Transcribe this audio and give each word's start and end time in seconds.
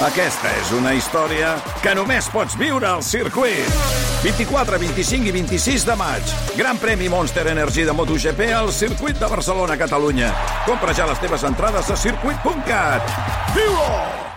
Aquesta 0.00 0.48
és 0.56 0.70
una 0.72 0.94
història 0.96 1.50
que 1.84 1.92
només 1.92 2.24
pots 2.32 2.54
viure 2.56 2.86
al 2.88 3.02
circuit. 3.04 3.68
24, 4.24 4.78
25 4.80 5.28
i 5.28 5.34
26 5.34 5.84
de 5.84 5.96
maig. 6.00 6.32
Gran 6.56 6.80
premi 6.80 7.10
Monster 7.12 7.44
Energy 7.52 7.84
de 7.84 7.92
MotoGP 7.92 8.48
al 8.56 8.72
circuit 8.72 9.20
de 9.20 9.28
Barcelona, 9.28 9.76
Catalunya. 9.76 10.32
Compra 10.64 10.96
ja 10.96 11.04
les 11.10 11.20
teves 11.20 11.44
entrades 11.44 11.92
a 11.92 12.00
circuit.cat. 12.00 13.12
Viu-ho! 13.52 14.30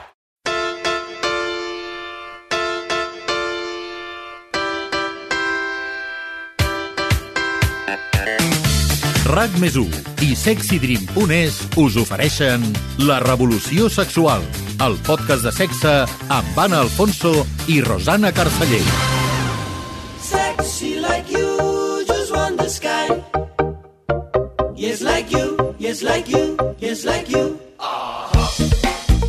RAC 9.33 9.55
més 9.57 9.79
i 10.21 10.35
sexydream.es 10.37 11.55
us 11.81 11.95
ofereixen 11.97 12.61
La 13.07 13.17
revolució 13.23 13.87
sexual, 13.89 14.43
el 14.83 14.97
podcast 15.07 15.45
de 15.45 15.51
sexe 15.55 15.91
amb 16.33 16.57
Anna 16.59 16.81
Alfonso 16.83 17.31
i 17.71 17.79
Rosana 17.85 18.33
Carceller. 18.35 18.81
Sexy 20.19 20.95
like 20.99 21.31
you, 21.31 22.03
just 22.07 22.35
want 22.35 22.57
the 22.57 22.67
sky. 22.67 23.07
Yes, 24.75 25.01
like 25.01 25.31
you, 25.31 25.75
yes, 25.79 26.03
like 26.03 26.27
you, 26.27 26.57
yes, 26.79 27.05
like 27.05 27.29
you. 27.29 27.62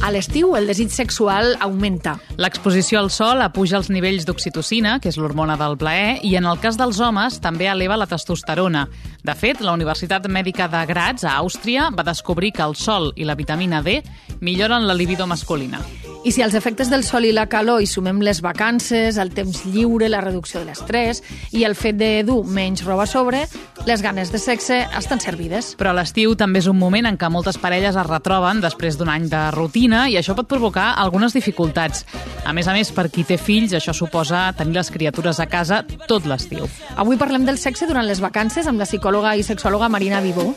A 0.05 0.11
l'estiu 0.13 0.51
el 0.53 0.67
desig 0.69 0.91
sexual 0.93 1.55
augmenta. 1.65 2.19
L'exposició 2.37 2.99
al 3.01 3.09
sol 3.09 3.41
apuja 3.41 3.79
els 3.79 3.89
nivells 3.89 4.27
d'oxitocina, 4.29 4.99
que 5.01 5.09
és 5.09 5.17
l'hormona 5.17 5.57
del 5.57 5.79
plaer, 5.81 6.19
i 6.29 6.35
en 6.37 6.45
el 6.45 6.61
cas 6.61 6.77
dels 6.77 7.01
homes 7.01 7.41
també 7.41 7.71
eleva 7.73 7.97
la 7.97 8.11
testosterona. 8.11 8.85
De 9.25 9.33
fet, 9.33 9.65
la 9.65 9.73
Universitat 9.73 10.29
Mèdica 10.29 10.69
de 10.69 10.85
Graz, 10.93 11.25
a 11.25 11.39
Àustria, 11.41 11.89
va 11.89 12.05
descobrir 12.05 12.53
que 12.53 12.69
el 12.69 12.77
sol 12.77 13.15
i 13.17 13.25
la 13.25 13.41
vitamina 13.41 13.81
D 13.81 14.03
milloren 14.45 14.85
la 14.85 14.93
libido 14.93 15.25
masculina. 15.27 15.81
I 16.25 16.33
si 16.33 16.41
als 16.41 16.55
efectes 16.55 16.89
del 16.89 17.03
sol 17.05 17.27
i 17.29 17.35
la 17.37 17.45
calor 17.53 17.83
hi 17.85 17.87
sumem 17.87 18.23
les 18.25 18.39
vacances, 18.41 19.19
el 19.21 19.29
temps 19.37 19.59
lliure, 19.69 20.09
la 20.09 20.23
reducció 20.25 20.63
de 20.63 20.71
l'estrès 20.71 21.21
i 21.53 21.67
el 21.69 21.77
fet 21.77 21.99
de 22.01 22.09
dur 22.25 22.39
menys 22.49 22.81
roba 22.87 23.05
a 23.05 23.11
sobre, 23.11 23.43
les 23.85 24.01
ganes 24.01 24.33
de 24.33 24.41
sexe 24.41 24.79
estan 24.97 25.21
servides. 25.21 25.75
Però 25.77 25.93
l'estiu 25.93 26.33
també 26.41 26.63
és 26.65 26.71
un 26.73 26.81
moment 26.81 27.05
en 27.05 27.21
què 27.21 27.29
moltes 27.29 27.61
parelles 27.61 27.93
es 28.01 28.09
retroben 28.09 28.65
després 28.65 28.97
d'un 28.97 29.13
any 29.13 29.29
de 29.29 29.43
rutina 29.53 30.07
i 30.09 30.17
això 30.17 30.33
pot 30.33 30.49
provocar 30.49 30.95
algunes 30.97 31.37
dificultats. 31.37 32.07
A 32.49 32.57
més 32.57 32.73
a 32.73 32.73
més, 32.73 32.89
per 32.89 33.11
qui 33.13 33.29
té 33.29 33.37
fills, 33.37 33.77
això 33.77 33.93
suposa 33.93 34.47
tenir 34.57 34.81
les 34.81 34.89
criatures 34.97 35.45
a 35.45 35.51
casa 35.53 35.85
tot 36.09 36.25
l'estiu. 36.25 36.65
Avui 36.97 37.21
parlem 37.21 37.45
del 37.45 37.61
sexe 37.61 37.85
durant 37.85 38.09
les 38.09 38.25
vacances 38.25 38.65
amb 38.65 38.81
la 38.81 38.89
psicòloga 38.89 39.37
i 39.37 39.45
sexòloga 39.45 39.93
Marina 39.93 40.25
Vivó. 40.25 40.55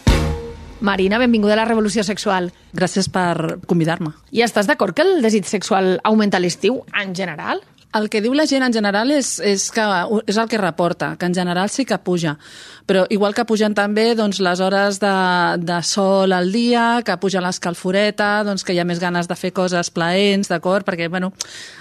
Marina, 0.80 1.18
benvinguda 1.18 1.54
a 1.54 1.62
la 1.62 1.66
Revolució 1.66 2.04
Sexual. 2.06 2.52
Gràcies 2.78 3.10
per 3.10 3.60
convidar-me. 3.66 4.14
I 4.32 4.44
estàs 4.46 4.70
d'acord 4.70 4.94
que 4.94 5.06
el 5.06 5.24
desig 5.26 5.48
sexual 5.50 5.98
augmenta 6.06 6.38
a 6.38 6.44
l'estiu, 6.44 6.84
en 6.94 7.16
general? 7.18 7.64
El 7.98 8.10
que 8.12 8.20
diu 8.22 8.34
la 8.36 8.46
gent 8.46 8.62
en 8.66 8.74
general 8.76 9.10
és, 9.16 9.38
és, 9.40 9.70
que, 9.74 9.84
és 10.28 10.38
el 10.38 10.50
que 10.52 10.60
reporta, 10.60 11.14
que 11.18 11.26
en 11.26 11.34
general 11.34 11.72
sí 11.74 11.86
que 11.88 11.98
puja. 11.98 12.36
Però 12.86 13.06
igual 13.10 13.34
que 13.34 13.46
pugen 13.48 13.74
també 13.74 14.12
doncs, 14.14 14.42
les 14.44 14.60
hores 14.62 15.00
de, 15.02 15.14
de 15.64 15.78
sol 15.88 16.36
al 16.36 16.52
dia, 16.54 17.02
que 17.08 17.16
puja 17.18 17.42
l'escalforeta, 17.42 18.44
doncs, 18.46 18.68
que 18.68 18.76
hi 18.76 18.82
ha 18.84 18.86
més 18.86 19.02
ganes 19.02 19.32
de 19.32 19.40
fer 19.40 19.54
coses 19.56 19.90
plaents, 19.96 20.52
d'acord? 20.52 20.86
Perquè, 20.86 21.08
bueno, 21.10 21.32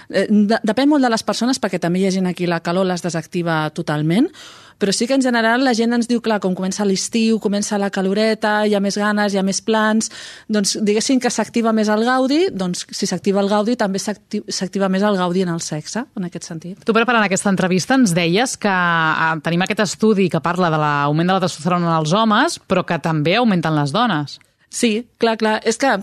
eh, 0.09 0.25
depèn 0.31 0.89
molt 0.89 1.05
de 1.05 1.11
les 1.11 1.27
persones, 1.27 1.59
perquè 1.61 1.77
també 1.83 2.01
hi 2.01 2.07
ha 2.07 2.15
gent 2.15 2.31
aquí 2.31 2.47
la 2.47 2.63
calor 2.65 2.87
les 2.87 3.03
desactiva 3.05 3.65
totalment, 3.75 4.31
però 4.79 4.93
sí 4.93 5.07
que 5.07 5.15
en 5.17 5.21
general 5.21 5.63
la 5.65 5.73
gent 5.77 5.93
ens 5.97 6.07
diu, 6.09 6.21
clar, 6.23 6.39
com 6.43 6.55
comença 6.57 6.85
l'estiu, 6.85 7.39
comença 7.43 7.79
la 7.81 7.89
caloreta, 7.93 8.65
hi 8.67 8.75
ha 8.77 8.81
més 8.83 8.97
ganes, 8.99 9.33
hi 9.33 9.41
ha 9.41 9.45
més 9.45 9.61
plans, 9.65 10.11
doncs 10.49 10.77
diguéssim 10.85 11.21
que 11.23 11.31
s'activa 11.33 11.73
més 11.73 11.89
el 11.93 12.05
gaudi, 12.07 12.47
doncs 12.53 12.85
si 12.91 13.09
s'activa 13.09 13.41
el 13.43 13.51
gaudi 13.51 13.77
també 13.79 14.01
s'activa 14.01 14.89
més 14.89 15.05
el 15.05 15.17
gaudi 15.19 15.45
en 15.45 15.53
el 15.53 15.61
sexe, 15.65 16.05
en 16.17 16.27
aquest 16.29 16.49
sentit. 16.49 16.83
Tu 16.85 16.95
preparant 16.95 17.25
aquesta 17.25 17.51
entrevista 17.53 17.97
ens 17.97 18.13
deies 18.17 18.57
que 18.61 18.73
eh, 18.73 19.31
tenim 19.45 19.65
aquest 19.65 19.85
estudi 19.87 20.29
que 20.29 20.43
parla 20.43 20.71
de 20.73 20.81
l'augment 20.81 21.33
de 21.33 21.39
la 21.39 21.45
testosterona 21.45 21.89
en 21.91 21.97
els 21.99 22.13
homes, 22.13 22.59
però 22.67 22.85
que 22.87 22.99
també 23.01 23.37
augmenten 23.37 23.75
les 23.77 23.95
dones. 23.95 24.37
Sí, 24.69 25.07
clar, 25.17 25.37
clar. 25.39 25.61
És 25.63 25.77
que 25.79 25.93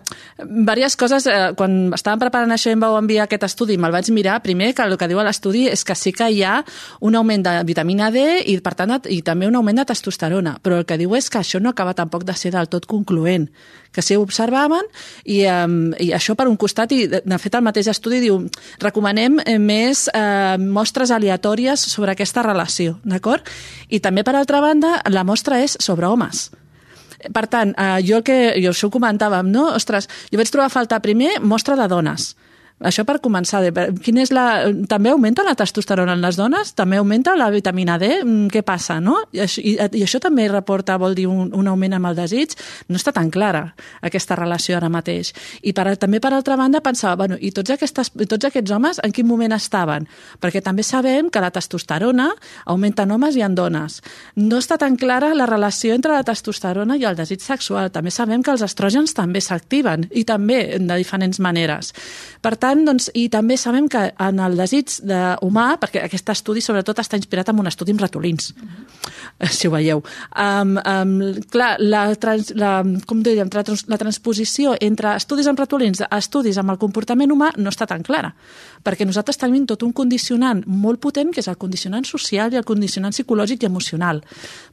diverses 0.41 0.97
coses, 0.97 1.27
eh, 1.29 1.53
quan 1.57 1.93
estàvem 1.93 2.23
preparant 2.23 2.51
això 2.51 2.71
i 2.71 2.73
em 2.73 2.81
vau 2.81 2.97
enviar 2.97 3.27
aquest 3.27 3.45
estudi, 3.45 3.77
me'l 3.77 3.93
vaig 3.93 4.09
mirar, 4.11 4.39
primer 4.43 4.73
que 4.75 4.83
el 4.83 4.97
que 4.97 5.09
diu 5.09 5.21
l'estudi 5.21 5.67
és 5.69 5.85
que 5.85 5.95
sí 5.95 6.13
que 6.13 6.31
hi 6.31 6.43
ha 6.43 6.65
un 7.01 7.15
augment 7.15 7.45
de 7.45 7.63
vitamina 7.65 8.11
D 8.11 8.41
i, 8.47 8.57
per 8.61 8.75
tant, 8.75 8.97
i 9.11 9.21
també 9.23 9.47
un 9.47 9.55
augment 9.57 9.77
de 9.77 9.85
testosterona, 9.85 10.57
però 10.63 10.79
el 10.81 10.87
que 10.87 10.97
diu 10.97 11.15
és 11.15 11.29
que 11.29 11.39
això 11.39 11.61
no 11.61 11.71
acaba 11.71 11.93
tampoc 11.93 12.25
de 12.25 12.33
ser 12.33 12.53
del 12.53 12.69
tot 12.69 12.87
concloent, 12.87 13.51
que 13.93 14.03
sí 14.03 14.17
ho 14.17 14.23
observaven 14.23 14.89
i, 15.25 15.45
um, 15.45 15.93
i 16.01 16.11
això 16.17 16.35
per 16.35 16.49
un 16.49 16.57
costat, 16.57 16.91
i 16.93 17.07
de 17.07 17.39
fet 17.39 17.55
el 17.55 17.63
mateix 17.63 17.93
estudi 17.93 18.21
diu 18.25 18.41
recomanem 18.81 19.41
eh, 19.45 19.59
més 19.59 20.09
eh, 20.09 20.57
mostres 20.59 21.13
aleatòries 21.13 21.79
sobre 21.79 22.17
aquesta 22.17 22.43
relació, 22.43 22.99
d'acord? 23.05 23.45
I 23.91 24.01
també, 24.01 24.25
per 24.25 24.35
altra 24.35 24.65
banda, 24.65 25.03
la 25.11 25.23
mostra 25.23 25.61
és 25.61 25.77
sobre 25.79 26.09
homes. 26.09 26.49
Per 27.33 27.47
tant, 27.49 27.75
eh, 27.79 28.01
jo 28.07 28.19
el 28.21 28.25
que 28.27 28.39
jo 28.61 28.73
això 28.75 28.91
ho 28.91 28.95
comentàvem, 28.95 29.51
no? 29.51 29.71
Ostres, 29.75 30.09
jo 30.33 30.41
vaig 30.41 30.51
trobar 30.51 30.67
a 30.67 30.75
faltar 30.75 31.01
primer 31.05 31.39
mostra 31.41 31.77
de 31.77 31.89
dones 31.89 32.35
això 32.83 33.05
per 33.07 33.21
començar. 33.23 33.63
Quin 34.03 34.19
és 34.19 34.33
la... 34.35 34.67
També 34.91 35.13
augmenta 35.13 35.45
la 35.47 35.55
testosterona 35.55 36.17
en 36.17 36.23
les 36.25 36.37
dones? 36.37 36.73
També 36.75 36.99
augmenta 36.99 37.37
la 37.39 37.47
vitamina 37.55 37.97
D? 38.03 38.09
Mm, 38.25 38.49
què 38.51 38.65
passa, 38.67 38.99
no? 39.01 39.15
I, 39.33 39.45
i, 39.63 39.75
i 39.79 40.03
això 40.03 40.19
també 40.23 40.49
reporta, 40.51 40.97
vol 40.99 41.15
dir, 41.15 41.29
un, 41.31 41.53
un 41.55 41.71
augment 41.71 41.95
amb 41.95 42.11
el 42.11 42.19
desig? 42.19 42.57
No 42.91 42.99
està 42.99 43.15
tan 43.15 43.31
clara 43.31 43.63
aquesta 44.03 44.35
relació 44.37 44.77
ara 44.77 44.91
mateix. 44.91 45.31
I 45.63 45.73
per, 45.77 45.87
també, 46.03 46.19
per 46.21 46.33
altra 46.35 46.59
banda, 46.59 46.83
pensava, 46.85 47.15
bueno, 47.23 47.39
i 47.39 47.53
tots, 47.55 47.71
aquestes, 47.77 48.11
tots 48.27 48.51
aquests 48.51 48.75
homes 48.75 49.01
en 49.07 49.15
quin 49.15 49.29
moment 49.29 49.55
estaven? 49.55 50.09
Perquè 50.43 50.63
també 50.65 50.83
sabem 50.83 51.31
que 51.31 51.43
la 51.45 51.53
testosterona 51.55 52.33
augmenta 52.67 53.07
en 53.07 53.15
homes 53.15 53.39
i 53.39 53.47
en 53.47 53.55
dones. 53.55 54.01
No 54.37 54.59
està 54.59 54.81
tan 54.83 54.99
clara 54.99 55.31
la 55.39 55.47
relació 55.47 55.95
entre 55.95 56.13
la 56.13 56.27
testosterona 56.27 56.99
i 56.99 57.07
el 57.07 57.17
desig 57.17 57.41
sexual. 57.45 57.93
També 57.95 58.11
sabem 58.11 58.43
que 58.43 58.51
els 58.51 58.67
estrògens 58.67 59.15
també 59.15 59.41
s'activen 59.41 60.09
i 60.11 60.27
també 60.27 60.81
de 60.83 60.99
diferents 60.99 61.39
maneres. 61.39 61.95
Per 62.43 62.57
tant, 62.59 62.64
doncs, 62.65 63.11
i 63.15 63.27
també 63.29 63.57
sabem 63.61 63.89
que 63.93 64.07
en 64.21 64.41
el 64.41 64.57
desig 64.57 64.97
de 65.05 65.21
humà, 65.45 65.75
perquè 65.81 66.05
aquest 66.05 66.31
estudi 66.33 66.63
sobretot 66.65 67.03
està 67.03 67.19
inspirat 67.21 67.51
en 67.53 67.61
un 67.61 67.69
estudi 67.69 67.93
amb 67.93 68.01
ratolins, 68.01 68.51
uh 68.51 68.63
-huh. 68.63 69.49
si 69.51 69.69
ho 69.69 69.71
veieu. 69.71 70.03
Um, 70.39 70.77
um, 70.79 71.43
clar, 71.51 71.77
la, 71.79 72.15
trans, 72.15 72.55
la, 72.55 72.83
com 73.07 73.23
diríem, 73.23 73.51
la 73.89 73.99
transposició 73.99 74.77
entre 74.81 75.17
estudis 75.17 75.47
amb 75.47 75.59
ratolins 75.59 76.01
a 76.01 76.19
estudis 76.19 76.59
amb 76.59 76.71
el 76.71 76.79
comportament 76.79 77.31
humà 77.31 77.51
no 77.57 77.71
està 77.71 77.87
tan 77.87 78.03
clara, 78.03 78.35
perquè 78.85 79.05
nosaltres 79.05 79.37
tenim 79.37 79.67
tot 79.67 79.83
un 79.83 79.93
condicionant 79.93 80.63
molt 80.67 81.01
potent, 81.01 81.33
que 81.33 81.41
és 81.41 81.49
el 81.49 81.57
condicionant 81.57 82.05
social 82.05 82.53
i 82.53 82.57
el 82.57 82.65
condicionant 82.65 83.13
psicològic 83.13 83.63
i 83.63 83.67
emocional. 83.67 84.23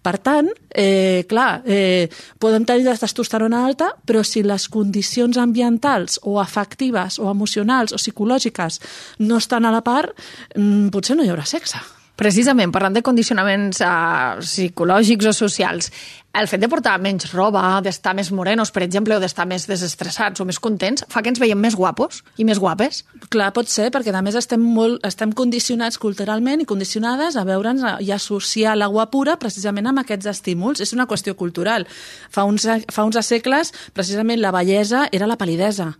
Per 0.02 0.18
tant, 0.20 0.50
eh, 0.70 1.26
clar, 1.28 1.62
eh, 1.66 2.10
podem 2.38 2.66
tenir 2.66 2.84
la 2.84 2.98
testosterona 2.98 3.66
alta, 3.66 3.96
però 4.06 4.24
si 4.24 4.44
les 4.44 4.68
condicions 4.70 5.38
ambientals 5.38 6.20
o 6.24 6.40
afectives 6.40 7.18
o 7.20 7.30
emocionals 7.32 7.81
emocionals 7.82 7.94
o 7.94 7.98
psicològiques 7.98 8.80
no 9.20 9.38
estan 9.38 9.66
a 9.66 9.72
la 9.72 9.82
part, 9.82 10.14
mm, 10.56 10.90
potser 10.92 11.16
no 11.16 11.24
hi 11.24 11.30
haurà 11.30 11.46
sexe. 11.46 11.80
Precisament, 12.16 12.72
parlant 12.72 12.94
de 12.94 13.02
condicionaments 13.02 13.82
uh, 13.82 14.38
psicològics 14.40 15.26
o 15.26 15.34
socials, 15.34 15.90
el 16.38 16.48
fet 16.48 16.62
de 16.62 16.68
portar 16.70 17.00
menys 17.02 17.34
roba, 17.34 17.82
d'estar 17.82 18.14
més 18.14 18.30
morenos, 18.32 18.70
per 18.72 18.84
exemple, 18.84 19.16
o 19.16 19.20
d'estar 19.20 19.48
més 19.48 19.66
desestressats 19.66 20.40
o 20.40 20.46
més 20.46 20.60
contents, 20.60 21.04
fa 21.10 21.24
que 21.24 21.30
ens 21.30 21.40
veiem 21.40 21.58
més 21.58 21.74
guapos 21.74 22.22
i 22.38 22.46
més 22.46 22.60
guapes? 22.60 23.06
Clar, 23.30 23.50
pot 23.56 23.68
ser, 23.68 23.90
perquè 23.90 24.14
a 24.14 24.22
més 24.22 24.36
estem, 24.36 24.62
molt, 24.62 25.02
estem 25.04 25.32
condicionats 25.32 25.98
culturalment 25.98 26.62
i 26.62 26.66
condicionades 26.70 27.36
a 27.36 27.44
veure'ns 27.44 27.82
i 28.06 28.12
associar 28.12 28.78
la 28.78 28.88
guapura 28.88 29.40
precisament 29.40 29.88
amb 29.88 30.04
aquests 30.04 30.28
estímuls. 30.28 30.80
És 30.80 30.94
una 30.94 31.08
qüestió 31.08 31.34
cultural. 31.36 31.88
Fa 32.30 32.46
uns, 32.46 32.68
fa 32.92 33.04
uns 33.04 33.18
segles, 33.26 33.74
precisament, 33.94 34.40
la 34.40 34.52
bellesa 34.52 35.08
era 35.12 35.28
la 35.28 35.40
palidesa 35.42 35.96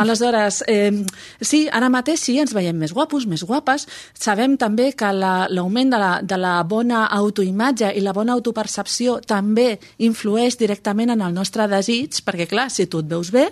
Aleshores, 0.00 0.62
eh, 0.68 0.92
sí, 1.40 1.66
ara 1.72 1.90
mateix 1.92 2.22
sí, 2.26 2.36
ens 2.42 2.54
veiem 2.56 2.76
més 2.76 2.94
guapos, 2.96 3.26
més 3.30 3.44
guapes. 3.46 3.86
Sabem 4.14 4.56
també 4.60 4.90
que 4.96 5.10
l'augment 5.14 5.90
la, 5.92 5.98
de, 5.98 6.02
la, 6.02 6.12
de 6.22 6.40
la 6.40 6.54
bona 6.68 7.06
autoimatge 7.16 7.92
i 7.96 8.04
la 8.04 8.14
bona 8.16 8.36
autopercepció 8.36 9.18
també 9.26 9.74
influeix 9.98 10.58
directament 10.60 11.14
en 11.14 11.26
el 11.26 11.34
nostre 11.34 11.66
desig, 11.70 12.22
perquè 12.26 12.48
clar, 12.50 12.70
si 12.70 12.86
tu 12.86 13.02
et 13.04 13.10
veus 13.10 13.32
bé, 13.34 13.48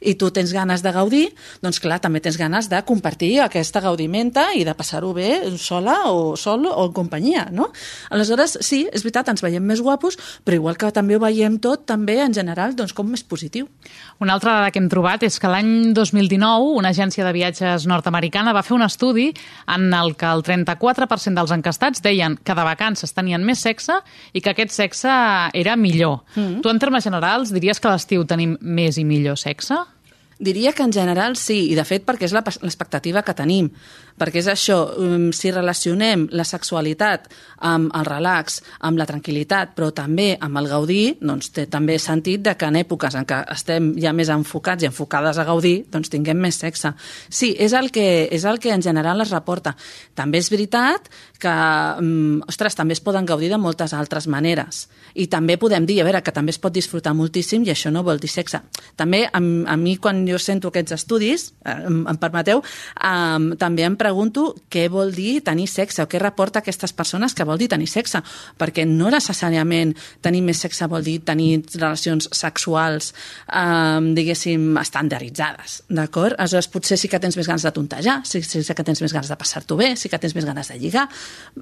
i 0.00 0.14
tu 0.14 0.30
tens 0.30 0.52
ganes 0.54 0.82
de 0.84 0.92
gaudir, 0.94 1.24
doncs 1.62 1.80
clar, 1.82 1.98
també 2.02 2.20
tens 2.22 2.38
ganes 2.38 2.68
de 2.70 2.80
compartir 2.86 3.38
aquesta 3.42 3.82
gaudimenta 3.82 4.48
i 4.54 4.64
de 4.66 4.74
passar-ho 4.78 5.12
bé 5.16 5.30
sola 5.58 5.96
o 6.12 6.36
sol 6.38 6.66
o 6.70 6.86
en 6.86 6.94
companyia, 6.94 7.48
no? 7.52 7.70
Aleshores, 8.14 8.58
sí, 8.64 8.84
és 8.92 9.02
veritat, 9.02 9.28
ens 9.32 9.42
veiem 9.42 9.64
més 9.64 9.82
guapos, 9.82 10.18
però 10.44 10.58
igual 10.58 10.78
que 10.78 10.92
també 10.94 11.16
ho 11.16 11.22
veiem 11.22 11.58
tot, 11.62 11.84
també 11.88 12.20
en 12.22 12.34
general, 12.34 12.76
doncs 12.78 12.94
com 12.94 13.10
més 13.10 13.24
positiu. 13.26 13.68
Una 14.22 14.36
altra 14.38 14.54
dada 14.58 14.70
que 14.70 14.80
hem 14.82 14.88
trobat 14.90 15.24
és 15.26 15.38
que 15.38 15.50
l'any 15.50 15.92
2019 15.96 16.78
una 16.78 16.92
agència 16.94 17.26
de 17.26 17.34
viatges 17.34 17.86
nord-americana 17.90 18.54
va 18.54 18.64
fer 18.66 18.76
un 18.76 18.86
estudi 18.86 19.28
en 19.74 19.90
el 19.94 20.14
que 20.18 20.30
el 20.30 20.44
34% 20.46 21.34
dels 21.38 21.54
encastats 21.54 22.02
deien 22.04 22.38
que 22.38 22.54
de 22.54 22.66
vacances 22.66 23.14
tenien 23.14 23.44
més 23.44 23.62
sexe 23.64 23.98
i 24.32 24.42
que 24.42 24.54
aquest 24.54 24.74
sexe 24.74 25.10
era 25.54 25.76
millor. 25.76 26.22
Mm 26.34 26.42
-hmm. 26.42 26.62
Tu, 26.62 26.68
en 26.68 26.78
termes 26.78 27.04
generals, 27.04 27.52
diries 27.52 27.80
que 27.80 27.88
a 27.88 27.92
l'estiu 27.92 28.24
tenim 28.24 28.56
més 28.60 28.98
i 28.98 29.04
millor 29.04 29.36
sexe? 29.36 29.74
Diria 30.38 30.72
que 30.72 30.84
en 30.86 30.92
general 30.92 31.34
sí, 31.36 31.64
i 31.72 31.74
de 31.74 31.82
fet 31.82 32.04
perquè 32.06 32.28
és 32.28 32.34
l'expectativa 32.34 33.24
que 33.26 33.34
tenim. 33.34 33.72
Perquè 34.18 34.38
és 34.38 34.48
això, 34.50 34.76
um, 34.98 35.28
si 35.34 35.50
relacionem 35.50 36.28
la 36.34 36.44
sexualitat 36.46 37.26
amb 37.66 37.90
el 37.94 38.06
relax, 38.06 38.60
amb 38.86 38.98
la 38.98 39.06
tranquil·litat, 39.06 39.74
però 39.74 39.90
també 39.94 40.36
amb 40.40 40.58
el 40.58 40.68
gaudir, 40.70 41.16
doncs 41.18 41.50
té 41.54 41.66
també 41.70 41.98
sentit 41.98 42.44
de 42.46 42.54
que 42.58 42.70
en 42.70 42.78
èpoques 42.78 43.18
en 43.18 43.26
què 43.26 43.40
estem 43.54 43.92
ja 43.98 44.12
més 44.14 44.30
enfocats 44.30 44.86
i 44.86 44.90
enfocades 44.90 45.38
a 45.38 45.46
gaudir, 45.46 45.88
doncs 45.90 46.10
tinguem 46.10 46.38
més 46.38 46.58
sexe. 46.62 46.94
Sí, 47.28 47.52
és 47.58 47.74
el 47.74 47.90
que, 47.94 48.28
és 48.30 48.46
el 48.46 48.62
que 48.62 48.70
en 48.74 48.82
general 48.82 49.22
es 49.26 49.34
reporta. 49.34 49.74
També 50.14 50.38
és 50.38 50.50
veritat 50.54 51.10
que, 51.38 51.54
um, 51.98 52.38
ostres, 52.46 52.78
també 52.78 52.94
es 52.94 53.02
poden 53.02 53.26
gaudir 53.26 53.50
de 53.50 53.58
moltes 53.58 53.94
altres 53.94 54.26
maneres. 54.30 54.86
I 55.14 55.26
també 55.26 55.58
podem 55.58 55.86
dir, 55.86 56.00
a 56.02 56.06
veure, 56.06 56.22
que 56.22 56.34
també 56.34 56.54
es 56.54 56.62
pot 56.62 56.74
disfrutar 56.74 57.14
moltíssim 57.14 57.66
i 57.66 57.74
això 57.74 57.90
no 57.94 58.04
vol 58.06 58.22
dir 58.22 58.30
sexe. 58.30 58.62
També 58.98 59.24
a, 59.26 59.38
a 59.38 59.76
mi, 59.78 59.96
quan 59.98 60.27
jo 60.28 60.38
sento 60.38 60.68
aquests 60.72 60.94
estudis, 60.98 61.52
eh, 61.64 61.74
em, 61.88 62.04
em 62.08 62.18
permeteu, 62.20 62.62
eh, 62.62 63.56
també 63.58 63.84
em 63.86 63.96
pregunto 63.96 64.54
què 64.70 64.88
vol 64.92 65.12
dir 65.14 65.40
tenir 65.44 65.68
sexe 65.68 66.02
o 66.02 66.08
què 66.08 66.20
reporta 66.20 66.60
a 66.60 66.62
aquestes 66.62 66.92
persones 66.92 67.34
que 67.34 67.44
vol 67.44 67.58
dir 67.58 67.68
tenir 67.68 67.88
sexe, 67.88 68.22
perquè 68.58 68.86
no 68.86 69.10
necessàriament 69.10 69.94
tenir 70.22 70.42
més 70.42 70.58
sexe 70.58 70.86
vol 70.88 71.04
dir 71.04 71.18
tenir 71.24 71.62
relacions 71.74 72.28
sexuals, 72.32 73.12
eh, 73.48 74.00
diguéssim, 74.14 74.76
estandarditzades, 74.78 75.82
d'acord? 75.88 76.36
Aleshores, 76.38 76.68
potser 76.68 76.98
sí 76.98 77.08
que 77.08 77.20
tens 77.20 77.36
més 77.36 77.48
ganes 77.48 77.62
de 77.62 77.72
tontejar, 77.72 78.20
sí, 78.24 78.42
sí, 78.42 78.62
que 78.62 78.84
tens 78.84 79.02
més 79.02 79.12
ganes 79.12 79.28
de 79.30 79.36
passar-t'ho 79.36 79.76
bé, 79.76 79.94
sí 79.96 80.08
que 80.08 80.18
tens 80.18 80.34
més 80.36 80.46
ganes 80.46 80.68
de 80.68 80.78
lligar. 80.78 81.08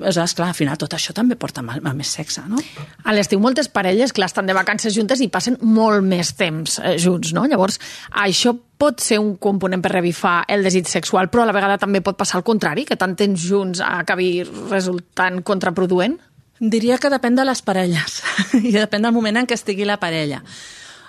Aleshores, 0.00 0.34
clar, 0.34 0.50
al 0.52 0.58
final 0.58 0.78
tot 0.80 0.96
això 0.96 1.14
també 1.16 1.36
porta 1.36 1.62
a, 1.62 1.78
a 1.78 1.94
més 1.94 2.12
sexe, 2.18 2.42
no? 2.48 2.60
A 3.04 3.14
l'estiu 3.14 3.40
moltes 3.42 3.68
parelles, 3.72 4.12
clar, 4.16 4.30
estan 4.30 4.48
de 4.48 4.56
vacances 4.56 4.94
juntes 4.96 5.22
i 5.22 5.30
passen 5.32 5.58
molt 5.62 6.04
més 6.06 6.34
temps 6.38 6.80
eh, 6.82 6.96
junts, 7.00 7.32
no? 7.36 7.46
Llavors, 7.50 7.80
això 8.26 8.55
pot 8.56 9.00
ser 9.00 9.18
un 9.22 9.34
component 9.40 9.82
per 9.82 9.92
revifar 9.94 10.44
el 10.52 10.64
desig 10.66 10.88
sexual, 10.90 11.30
però 11.32 11.44
a 11.44 11.50
la 11.50 11.56
vegada 11.56 11.78
també 11.80 12.02
pot 12.04 12.18
passar 12.18 12.40
al 12.40 12.46
contrari, 12.46 12.84
que 12.88 12.98
tant 13.00 13.16
temps 13.16 13.40
junts 13.40 13.82
acabi 13.84 14.40
resultant 14.70 15.42
contraproduent? 15.46 16.18
Diria 16.60 16.96
que 16.98 17.12
depèn 17.12 17.36
de 17.36 17.44
les 17.44 17.60
parelles 17.62 18.20
i 18.62 18.72
depèn 18.72 19.04
del 19.04 19.14
moment 19.16 19.42
en 19.42 19.48
què 19.48 19.58
estigui 19.58 19.88
la 19.88 20.00
parella. 20.00 20.42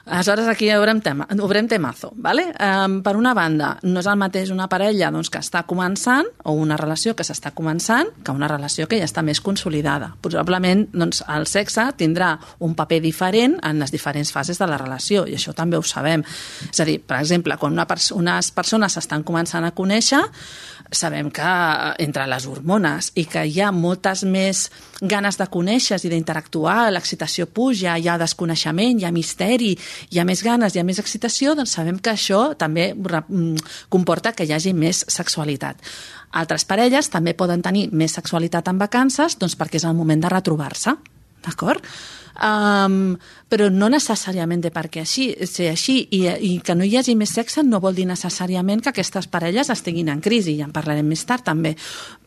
Aleshores, 0.09 0.47
aquí 0.47 0.71
obrem, 0.71 1.01
tema, 1.01 1.27
obrem 1.41 1.67
temazo. 1.67 2.13
¿vale? 2.15 2.53
Um, 2.59 3.01
per 3.03 3.17
una 3.17 3.33
banda, 3.33 3.73
no 3.83 3.99
és 3.99 4.07
el 4.07 4.15
mateix 4.19 4.51
una 4.53 4.69
parella 4.71 5.09
doncs, 5.11 5.29
que 5.31 5.41
està 5.43 5.65
començant 5.67 6.29
o 6.47 6.53
una 6.55 6.77
relació 6.79 7.13
que 7.15 7.25
s'està 7.27 7.51
començant 7.55 8.07
que 8.23 8.31
una 8.31 8.47
relació 8.47 8.87
que 8.87 8.99
ja 9.01 9.07
està 9.07 9.21
més 9.21 9.41
consolidada. 9.43 10.13
Probablement 10.23 10.85
doncs, 10.93 11.23
el 11.27 11.47
sexe 11.51 11.89
tindrà 11.99 12.37
un 12.63 12.75
paper 12.77 13.01
diferent 13.03 13.57
en 13.67 13.83
les 13.83 13.91
diferents 13.91 14.31
fases 14.31 14.61
de 14.61 14.69
la 14.69 14.79
relació 14.79 15.25
i 15.27 15.35
això 15.35 15.53
també 15.53 15.77
ho 15.77 15.83
sabem. 15.83 16.23
És 16.71 16.79
a 16.79 16.87
dir, 16.87 17.01
per 17.03 17.19
exemple, 17.19 17.59
quan 17.59 17.75
una 17.75 17.87
pers 17.87 18.13
unes 18.15 18.51
persones 18.55 18.95
s'estan 18.95 19.27
començant 19.27 19.67
a 19.67 19.75
conèixer, 19.75 20.23
sabem 20.91 21.29
que 21.31 21.51
entre 21.99 22.27
les 22.27 22.45
hormones 22.47 23.11
i 23.19 23.25
que 23.27 23.43
hi 23.45 23.59
ha 23.61 23.71
moltes 23.75 24.23
més 24.23 24.67
ganes 25.01 25.37
de 25.37 25.47
conèixer 25.51 25.99
i 26.03 26.11
d'interactuar, 26.11 26.91
l'excitació 26.93 27.47
puja, 27.51 27.97
hi 27.97 28.07
ha 28.07 28.17
desconeixement, 28.17 28.99
hi 28.99 29.05
ha 29.05 29.11
misteri, 29.11 29.73
hi 30.11 30.19
ha 30.19 30.25
més 30.27 30.43
ganes, 30.45 30.75
hi 30.75 30.81
ha 30.81 30.85
més 30.87 30.99
excitació, 31.01 31.55
doncs 31.57 31.75
sabem 31.77 31.99
que 31.99 32.13
això 32.13 32.53
també 32.59 32.91
mm, 32.93 33.65
comporta 33.93 34.33
que 34.33 34.47
hi 34.47 34.53
hagi 34.55 34.73
més 34.73 35.03
sexualitat. 35.07 35.81
Altres 36.37 36.67
parelles 36.67 37.09
també 37.09 37.33
poden 37.37 37.63
tenir 37.63 37.87
més 37.95 38.17
sexualitat 38.17 38.67
en 38.67 38.79
vacances 38.81 39.37
doncs 39.39 39.57
perquè 39.57 39.79
és 39.79 39.87
el 39.87 39.95
moment 39.97 40.21
de 40.21 40.31
retrobar-se, 40.31 40.97
d'acord? 41.45 41.83
Um, 42.37 43.15
però 43.49 43.65
no 43.73 43.87
necessàriament 43.89 44.61
de 44.61 44.69
perquè 44.69 45.01
així, 45.01 45.31
ser 45.49 45.71
així 45.71 45.95
i, 46.13 46.19
i 46.29 46.51
que 46.61 46.75
no 46.77 46.85
hi 46.85 46.93
hagi 46.99 47.15
més 47.17 47.31
sexe 47.33 47.63
no 47.65 47.79
vol 47.81 47.97
dir 47.97 48.05
necessàriament 48.05 48.83
que 48.83 48.91
aquestes 48.91 49.25
parelles 49.31 49.71
estiguin 49.73 50.11
en 50.13 50.21
crisi, 50.21 50.53
ja 50.59 50.67
en 50.67 50.75
parlarem 50.75 51.07
més 51.09 51.25
tard 51.25 51.47
també, 51.47 51.73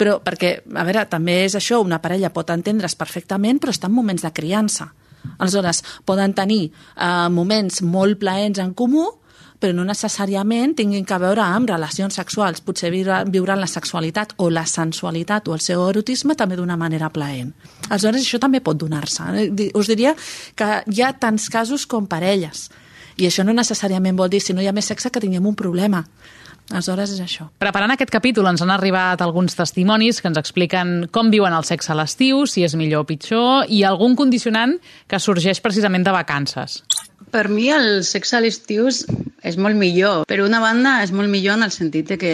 però 0.00 0.16
perquè, 0.24 0.56
a 0.74 0.86
veure, 0.88 1.04
també 1.12 1.44
és 1.44 1.54
això, 1.54 1.78
una 1.84 2.00
parella 2.02 2.32
pot 2.34 2.50
entendre's 2.50 2.98
perfectament 2.98 3.62
però 3.62 3.70
està 3.70 3.86
en 3.86 3.94
moments 3.94 4.26
de 4.26 4.34
criança 4.34 4.88
aleshores 5.38 5.82
poden 6.04 6.34
tenir 6.34 6.70
uh, 6.96 7.28
moments 7.32 7.82
molt 7.82 8.20
plaents 8.20 8.60
en 8.62 8.74
comú 8.74 9.08
però 9.60 9.76
no 9.76 9.84
necessàriament 9.84 10.72
tinguin 10.78 11.04
que 11.04 11.18
veure 11.20 11.42
amb 11.44 11.68
relacions 11.68 12.16
sexuals. 12.16 12.62
Potser 12.64 12.88
viure, 12.94 13.20
viuran 13.28 13.60
la 13.60 13.68
sexualitat 13.68 14.32
o 14.40 14.48
la 14.50 14.64
sensualitat 14.66 15.50
o 15.50 15.56
el 15.56 15.60
seu 15.60 15.84
erotisme 15.84 16.34
també 16.34 16.56
d'una 16.56 16.78
manera 16.80 17.10
plaent. 17.12 17.52
Aleshores, 17.90 18.24
això 18.24 18.40
també 18.40 18.62
pot 18.64 18.80
donar-se. 18.80 19.50
Us 19.76 19.92
diria 19.92 20.14
que 20.56 20.70
hi 20.88 21.04
ha 21.04 21.12
tants 21.12 21.50
casos 21.52 21.84
com 21.86 22.08
parelles. 22.08 22.70
I 23.20 23.28
això 23.28 23.44
no 23.44 23.52
necessàriament 23.52 24.16
vol 24.16 24.30
dir, 24.32 24.40
si 24.40 24.56
no 24.56 24.64
hi 24.64 24.68
ha 24.70 24.72
més 24.72 24.88
sexe, 24.88 25.12
que 25.12 25.20
tinguem 25.20 25.44
un 25.46 25.58
problema. 25.58 26.06
Aleshores 26.70 27.16
és 27.16 27.20
això. 27.24 27.48
Preparant 27.58 27.90
aquest 27.94 28.12
capítol 28.14 28.46
ens 28.50 28.62
han 28.62 28.70
arribat 28.70 29.22
alguns 29.24 29.56
testimonis 29.58 30.20
que 30.22 30.30
ens 30.30 30.38
expliquen 30.38 31.08
com 31.10 31.32
viuen 31.32 31.54
el 31.56 31.66
sexe 31.66 31.92
a 31.92 31.98
l'estiu, 31.98 32.44
si 32.46 32.64
és 32.66 32.76
millor 32.78 33.04
o 33.04 33.08
pitjor, 33.08 33.66
i 33.68 33.82
algun 33.84 34.14
condicionant 34.18 34.76
que 35.10 35.18
sorgeix 35.18 35.62
precisament 35.64 36.06
de 36.06 36.14
vacances. 36.14 36.80
Per 37.30 37.46
mi 37.50 37.68
el 37.70 38.02
sexe 38.06 38.38
a 38.38 38.40
l'estiu 38.42 38.88
és 38.90 39.56
molt 39.56 39.78
millor. 39.78 40.24
Per 40.26 40.40
una 40.42 40.60
banda, 40.62 40.96
és 41.04 41.12
molt 41.14 41.30
millor 41.30 41.58
en 41.58 41.66
el 41.66 41.74
sentit 41.74 42.08
de 42.10 42.18
que, 42.18 42.32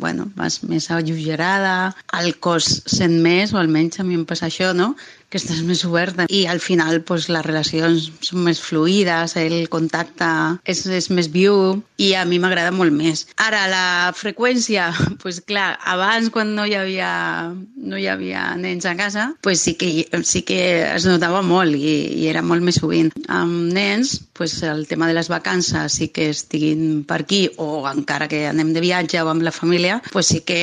bueno, 0.00 0.30
vas 0.36 0.60
més 0.64 0.88
alleugerada, 0.90 1.92
el 2.20 2.36
cos 2.40 2.68
sent 2.88 3.18
més, 3.24 3.52
o 3.52 3.60
almenys 3.60 4.00
a 4.00 4.06
mi 4.06 4.16
em 4.16 4.24
passa 4.28 4.48
això, 4.48 4.72
no? 4.76 4.94
Que 5.30 5.38
estàs 5.38 5.62
més 5.66 5.84
oberta 5.86 6.26
i 6.28 6.44
al 6.50 6.60
final 6.60 7.00
pues, 7.06 7.28
les 7.30 7.46
relacions 7.46 8.10
són 8.26 8.44
més 8.48 8.60
fluides, 8.60 9.36
el 9.38 9.68
contacte 9.72 10.28
és, 10.68 10.82
és 10.90 11.10
més 11.14 11.30
viu 11.30 11.78
i 12.00 12.12
a 12.18 12.24
mi 12.26 12.40
m'agrada 12.42 12.72
molt 12.74 12.92
més. 12.94 13.26
Ara, 13.40 13.62
la 13.70 13.84
freqüència, 14.16 14.90
pues, 15.22 15.40
clar, 15.46 15.74
abans 15.86 16.30
quan 16.34 16.54
no 16.56 16.66
hi 16.66 16.74
havia, 16.78 17.10
no 17.52 18.00
hi 18.00 18.08
havia 18.10 18.50
nens 18.58 18.88
a 18.88 18.96
casa, 18.98 19.30
pues, 19.44 19.62
sí, 19.62 19.76
que, 19.78 20.08
sí 20.26 20.42
que 20.48 20.60
es 20.90 21.06
notava 21.06 21.44
molt 21.46 21.76
i, 21.78 21.94
i 22.22 22.28
era 22.30 22.42
molt 22.42 22.66
més 22.66 22.80
sovint. 22.82 23.12
Amb 23.30 23.70
nens, 23.76 24.16
pues, 24.34 24.58
el 24.66 24.86
tema 24.90 25.08
de 25.08 25.14
les 25.14 25.30
vacances 25.30 26.00
sí 26.00 26.10
que 26.10 26.30
estiguin 26.34 27.04
per 27.06 27.22
aquí 27.22 27.44
o 27.62 27.86
encara 27.90 28.28
que 28.28 28.46
anem 28.50 28.74
de 28.74 28.82
viatge 28.82 29.22
o 29.22 29.30
amb 29.30 29.46
la 29.46 29.54
família, 29.54 30.00
pues 30.10 30.32
sí 30.32 30.42
que, 30.46 30.62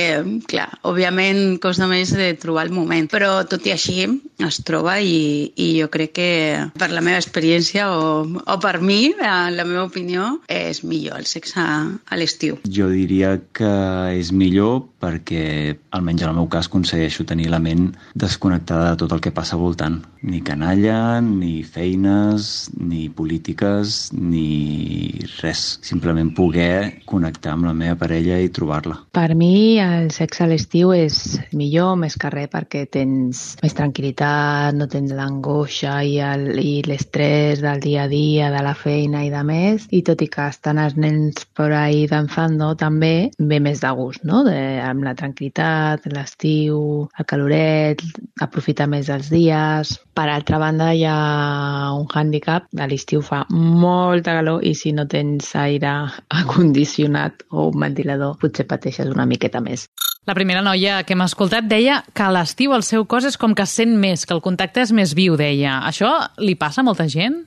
clar, 0.49 0.69
òbviament 0.89 1.59
costa 1.63 1.87
més 1.87 2.11
de 2.17 2.33
trobar 2.41 2.67
el 2.67 2.75
moment, 2.75 3.07
però 3.11 3.45
tot 3.47 3.65
i 3.69 3.75
així 3.75 4.03
es 4.45 4.59
troba 4.67 4.97
i, 5.01 5.51
i 5.57 5.67
jo 5.79 5.87
crec 5.93 6.13
que 6.17 6.29
per 6.77 6.89
la 6.93 7.01
meva 7.01 7.17
experiència 7.21 7.87
o, 7.93 8.23
o 8.25 8.57
per 8.61 8.77
mi, 8.81 9.13
la 9.17 9.65
meva 9.65 9.87
opinió, 9.87 10.37
és 10.51 10.83
millor 10.85 11.21
el 11.21 11.29
sexe 11.29 11.63
a 11.63 12.19
l'estiu. 12.19 12.59
Jo 12.69 12.89
diria 12.93 13.37
que 13.57 13.73
és 14.17 14.31
millor 14.31 14.85
perquè, 14.99 15.77
almenys 15.93 16.23
en 16.23 16.31
el 16.31 16.37
meu 16.39 16.47
cas, 16.51 16.67
aconsegueixo 16.67 17.25
tenir 17.29 17.51
la 17.51 17.61
ment 17.61 17.91
desconnectada 18.17 18.91
de 18.91 19.01
tot 19.03 19.13
el 19.13 19.21
que 19.21 19.33
passa 19.35 19.55
al 19.55 19.63
voltant. 19.63 19.99
Ni 20.27 20.41
canalla, 20.41 21.21
ni 21.21 21.61
feines, 21.63 22.69
ni 22.77 23.07
polítiques, 23.13 24.09
ni 24.17 25.21
res. 25.37 25.77
Simplement 25.85 26.33
poder 26.35 27.03
connectar 27.05 27.53
amb 27.53 27.69
la 27.69 27.75
meva 27.77 27.97
parella 28.01 28.39
i 28.41 28.49
trobar-la. 28.53 28.97
Per 29.13 29.29
mi 29.37 29.77
el 29.83 30.09
sexe 30.15 30.45
a 30.45 30.49
l'estiu 30.49 30.91
és 30.95 31.37
millor, 31.53 31.95
més 32.01 32.17
que 32.17 32.31
res, 32.33 32.49
perquè 32.51 32.85
tens 32.91 33.43
més 33.61 33.77
tranquil·litat, 33.77 34.75
no 34.77 34.89
tens 34.91 35.13
l'angoixa 35.13 35.99
i 36.07 36.81
l'estrès 36.87 37.61
del 37.63 37.83
dia 37.83 38.07
a 38.07 38.11
dia, 38.11 38.49
de 38.53 38.63
la 38.65 38.73
feina 38.77 39.23
i 39.25 39.31
de 39.33 39.43
més, 39.45 39.87
i 39.93 40.01
tot 40.07 40.21
i 40.25 40.29
que 40.31 40.49
estan 40.49 40.81
els 40.81 40.97
nens 40.97 41.45
per 41.57 41.69
ahí 41.75 42.05
danzando 42.09 42.73
també, 42.79 43.29
ve 43.37 43.61
més 43.63 43.83
de 43.83 43.93
gust, 43.97 44.25
no? 44.27 44.43
De, 44.47 44.57
amb 44.89 45.05
la 45.05 45.13
tranquil·litat, 45.17 46.07
l'estiu, 46.13 46.79
el 47.19 47.27
caloret, 47.29 48.01
aprofitar 48.43 48.87
més 48.91 49.11
els 49.13 49.29
dies. 49.33 49.93
Per 50.17 50.27
altra 50.31 50.59
banda, 50.61 50.89
hi 50.95 51.03
ha 51.07 51.93
un 51.97 52.07
hàndicap, 52.07 52.69
a 52.79 52.87
l'estiu 52.89 53.21
fa 53.25 53.43
molta 53.51 54.37
calor 54.39 54.65
i 54.65 54.73
si 54.75 54.93
no 54.95 55.07
tens 55.07 55.53
aire 55.55 55.93
acondicionat 56.41 57.45
o 57.51 57.69
un 57.71 57.87
ventilador, 57.87 58.37
potser 58.41 58.67
pateixes 58.69 59.11
una 59.13 59.27
miqueta 59.29 59.61
més. 59.63 59.87
La 60.27 60.35
primera 60.35 60.59
noia 60.59 61.03
que 61.07 61.15
m'ha 61.15 61.29
escoltat 61.29 61.69
deia 61.71 62.01
que 62.11 62.25
a 62.25 62.33
l'estiu 62.35 62.73
el 62.75 62.83
seu 62.83 63.05
cos 63.07 63.29
és 63.29 63.37
com 63.39 63.53
que 63.55 63.63
sent 63.63 63.95
més, 63.95 64.25
que 64.27 64.35
el 64.35 64.43
contacte 64.43 64.83
és 64.83 64.91
més 64.91 65.13
viu, 65.15 65.37
deia. 65.39 65.77
Això 65.87 66.09
li 66.43 66.57
passa 66.59 66.83
a 66.83 66.87
molta 66.87 67.07
gent? 67.07 67.45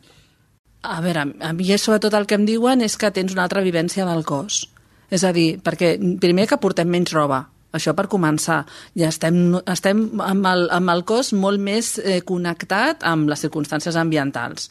A 0.80 1.02
veure, 1.04 1.26
a 1.44 1.52
mi 1.52 1.76
sobretot 1.76 2.14
el 2.16 2.25
que 2.25 2.38
em 2.40 2.47
diuen 2.49 2.80
és 2.80 2.97
que 2.97 3.11
tens 3.12 3.35
una 3.35 3.44
altra 3.44 3.61
vivència 3.61 4.06
del 4.09 4.25
cos. 4.25 4.62
És 5.10 5.24
a 5.26 5.32
dir, 5.36 5.56
perquè 5.62 5.96
primer 6.22 6.46
que 6.46 6.60
portem 6.60 6.88
menys 6.90 7.14
roba, 7.14 7.44
Això 7.70 7.92
per 7.94 8.08
començar. 8.10 8.64
Ja 8.98 9.10
estem, 9.12 9.54
estem 9.70 10.02
amb, 10.24 10.46
el, 10.50 10.64
amb 10.74 10.90
el 10.90 11.04
cos 11.06 11.30
molt 11.38 11.62
més 11.62 11.92
eh, 12.02 12.18
connectat 12.26 13.04
amb 13.06 13.30
les 13.30 13.44
circumstàncies 13.46 13.98
ambientals. 14.00 14.66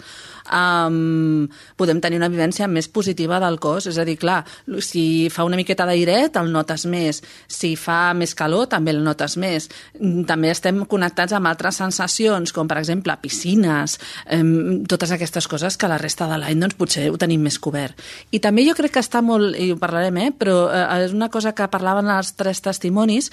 Um, 0.50 1.48
podem 1.78 2.00
tenir 2.02 2.18
una 2.18 2.30
vivència 2.32 2.68
més 2.68 2.88
positiva 2.90 3.40
del 3.42 3.60
cos, 3.62 3.90
és 3.92 4.00
a 4.02 4.06
dir, 4.08 4.18
clar, 4.20 4.42
si 4.82 5.30
fa 5.34 5.46
una 5.46 5.60
miqueta 5.60 5.86
d'airet 5.86 6.40
el 6.40 6.52
notes 6.54 6.86
més, 6.90 7.22
si 7.48 7.76
fa 7.78 8.16
més 8.18 8.34
calor 8.38 8.70
també 8.72 8.94
el 8.96 9.04
notes 9.06 9.38
més. 9.38 9.70
També 10.28 10.52
estem 10.54 10.84
connectats 10.90 11.36
amb 11.38 11.50
altres 11.52 11.80
sensacions, 11.82 12.54
com 12.56 12.70
per 12.70 12.80
exemple 12.82 13.16
piscines, 13.22 14.00
um, 14.36 14.84
totes 14.90 15.14
aquestes 15.16 15.48
coses 15.50 15.78
que 15.78 15.90
la 15.92 16.00
resta 16.02 16.28
de 16.30 16.40
l'any 16.42 16.60
doncs, 16.60 16.78
potser 16.80 17.08
ho 17.12 17.18
tenim 17.20 17.44
més 17.46 17.60
cobert. 17.62 18.00
I 18.32 18.42
també 18.44 18.66
jo 18.68 18.76
crec 18.78 18.96
que 18.98 19.04
està 19.04 19.22
molt, 19.26 19.56
i 19.60 19.72
ho 19.74 19.78
parlarem, 19.80 20.18
eh, 20.24 20.32
però 20.36 20.58
eh, 20.74 20.86
és 21.06 21.14
una 21.16 21.30
cosa 21.30 21.54
que 21.56 21.68
parlaven 21.72 22.10
els 22.14 22.34
tres 22.40 22.62
testimonis, 22.66 23.30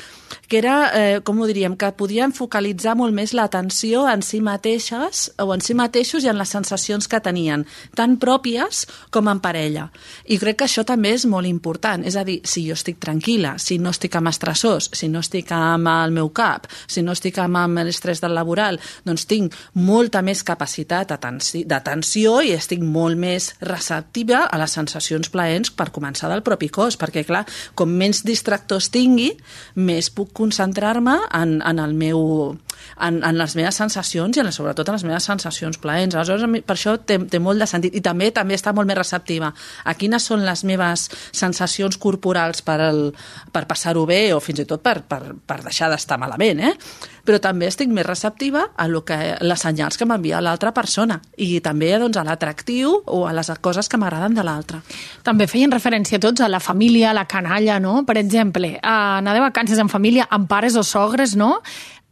que 0.49 0.61
era, 0.61 0.77
eh, 0.95 1.21
com 1.25 1.41
ho 1.41 1.49
diríem, 1.49 1.77
que 1.79 1.93
podien 1.97 2.35
focalitzar 2.37 2.97
molt 2.99 3.15
més 3.17 3.35
l'atenció 3.37 4.07
en 4.11 4.23
si 4.23 4.41
mateixes 4.45 5.31
o 5.43 5.53
en 5.55 5.65
si 5.65 5.77
mateixos 5.79 6.25
i 6.25 6.31
en 6.33 6.39
les 6.41 6.53
sensacions 6.53 7.06
que 7.11 7.21
tenien, 7.23 7.65
tant 7.97 8.17
pròpies 8.23 8.85
com 9.15 9.29
en 9.31 9.41
parella. 9.43 9.89
I 10.27 10.39
crec 10.43 10.61
que 10.61 10.69
això 10.69 10.85
també 10.87 11.13
és 11.17 11.27
molt 11.29 11.49
important. 11.49 12.05
És 12.07 12.17
a 12.17 12.25
dir, 12.27 12.41
si 12.45 12.67
jo 12.67 12.77
estic 12.77 13.01
tranquil·la, 13.03 13.57
si 13.63 13.79
no 13.83 13.93
estic 13.95 14.17
amb 14.19 14.31
estressors, 14.31 14.91
si 14.97 15.09
no 15.13 15.23
estic 15.25 15.53
amb 15.55 15.91
el 15.93 16.15
meu 16.17 16.31
cap, 16.35 16.67
si 16.87 17.03
no 17.03 17.15
estic 17.17 17.39
amb 17.43 17.81
l'estrès 17.87 18.23
del 18.23 18.35
laboral, 18.37 18.81
doncs 19.07 19.27
tinc 19.31 19.55
molta 19.75 20.23
més 20.23 20.43
capacitat 20.47 21.13
d'atenció 21.13 22.41
i 22.43 22.55
estic 22.57 22.83
molt 22.83 23.19
més 23.19 23.53
receptiva 23.61 24.45
a 24.47 24.61
les 24.61 24.77
sensacions 24.77 25.31
plaents 25.33 25.73
per 25.73 25.91
començar 25.95 26.31
del 26.33 26.45
propi 26.47 26.69
cos, 26.73 26.99
perquè, 27.01 27.25
clar, 27.27 27.45
com 27.75 27.91
menys 27.91 28.25
distractors 28.27 28.91
tingui, 28.95 29.33
més 29.77 30.11
puc 30.11 30.33
concentrar-me 30.37 31.19
en, 31.35 31.59
en 31.63 31.83
el 31.83 31.97
meu 31.97 32.57
en, 33.01 33.21
en 33.25 33.39
les 33.39 33.57
meves 33.57 33.79
sensacions 33.81 34.37
i 34.37 34.43
en, 34.43 34.51
sobretot 34.53 34.89
en 34.89 34.97
les 34.97 35.07
meves 35.07 35.29
sensacions 35.29 35.79
plaents. 35.83 36.17
Aleshores, 36.17 36.65
per 36.67 36.77
això 36.77 36.96
té, 37.05 37.19
té 37.31 37.41
molt 37.43 37.63
de 37.63 37.69
sentit. 37.69 37.95
I 37.97 38.03
també 38.05 38.31
també 38.35 38.57
està 38.57 38.73
molt 38.77 38.89
més 38.89 38.99
receptiva 38.99 39.53
a 39.85 39.95
quines 39.95 40.23
són 40.23 40.45
les 40.47 40.65
meves 40.69 41.09
sensacions 41.33 41.99
corporals 42.01 42.63
per, 42.67 42.79
el, 42.89 43.03
per 43.53 43.67
passar-ho 43.69 44.07
bé 44.09 44.33
o 44.35 44.41
fins 44.41 44.65
i 44.65 44.69
tot 44.69 44.83
per, 44.85 45.01
per, 45.09 45.21
per 45.47 45.61
deixar 45.67 45.91
d'estar 45.93 46.19
malament, 46.23 46.63
eh? 46.71 46.75
però 47.27 47.41
també 47.43 47.67
estic 47.67 47.91
més 47.91 48.07
receptiva 48.07 48.69
a 48.77 48.87
lo 48.89 49.03
que, 49.05 49.17
les 49.43 49.65
senyals 49.67 49.99
que 49.99 50.07
m'envia 50.07 50.41
l'altra 50.45 50.71
persona 50.73 51.19
i 51.43 51.59
també 51.65 51.91
doncs, 51.99 52.21
a 52.21 52.25
l'atractiu 52.27 52.93
o 53.05 53.25
a 53.27 53.35
les 53.35 53.51
coses 53.61 53.91
que 53.91 53.99
m'agraden 53.99 54.37
de 54.37 54.45
l'altra. 54.47 54.81
També 55.27 55.49
feien 55.51 55.75
referència 55.75 56.23
tots 56.23 56.45
a 56.45 56.49
la 56.49 56.63
família, 56.63 57.11
a 57.11 57.17
la 57.17 57.27
canalla, 57.27 57.81
no? 57.83 57.99
Per 58.07 58.17
exemple, 58.21 58.77
a 58.83 59.19
anar 59.19 59.35
de 59.35 59.43
vacances 59.43 59.83
en 59.83 59.91
família 59.91 60.29
amb 60.31 60.49
pares 60.49 60.79
o 60.79 60.85
sogres, 60.87 61.35
no? 61.37 61.57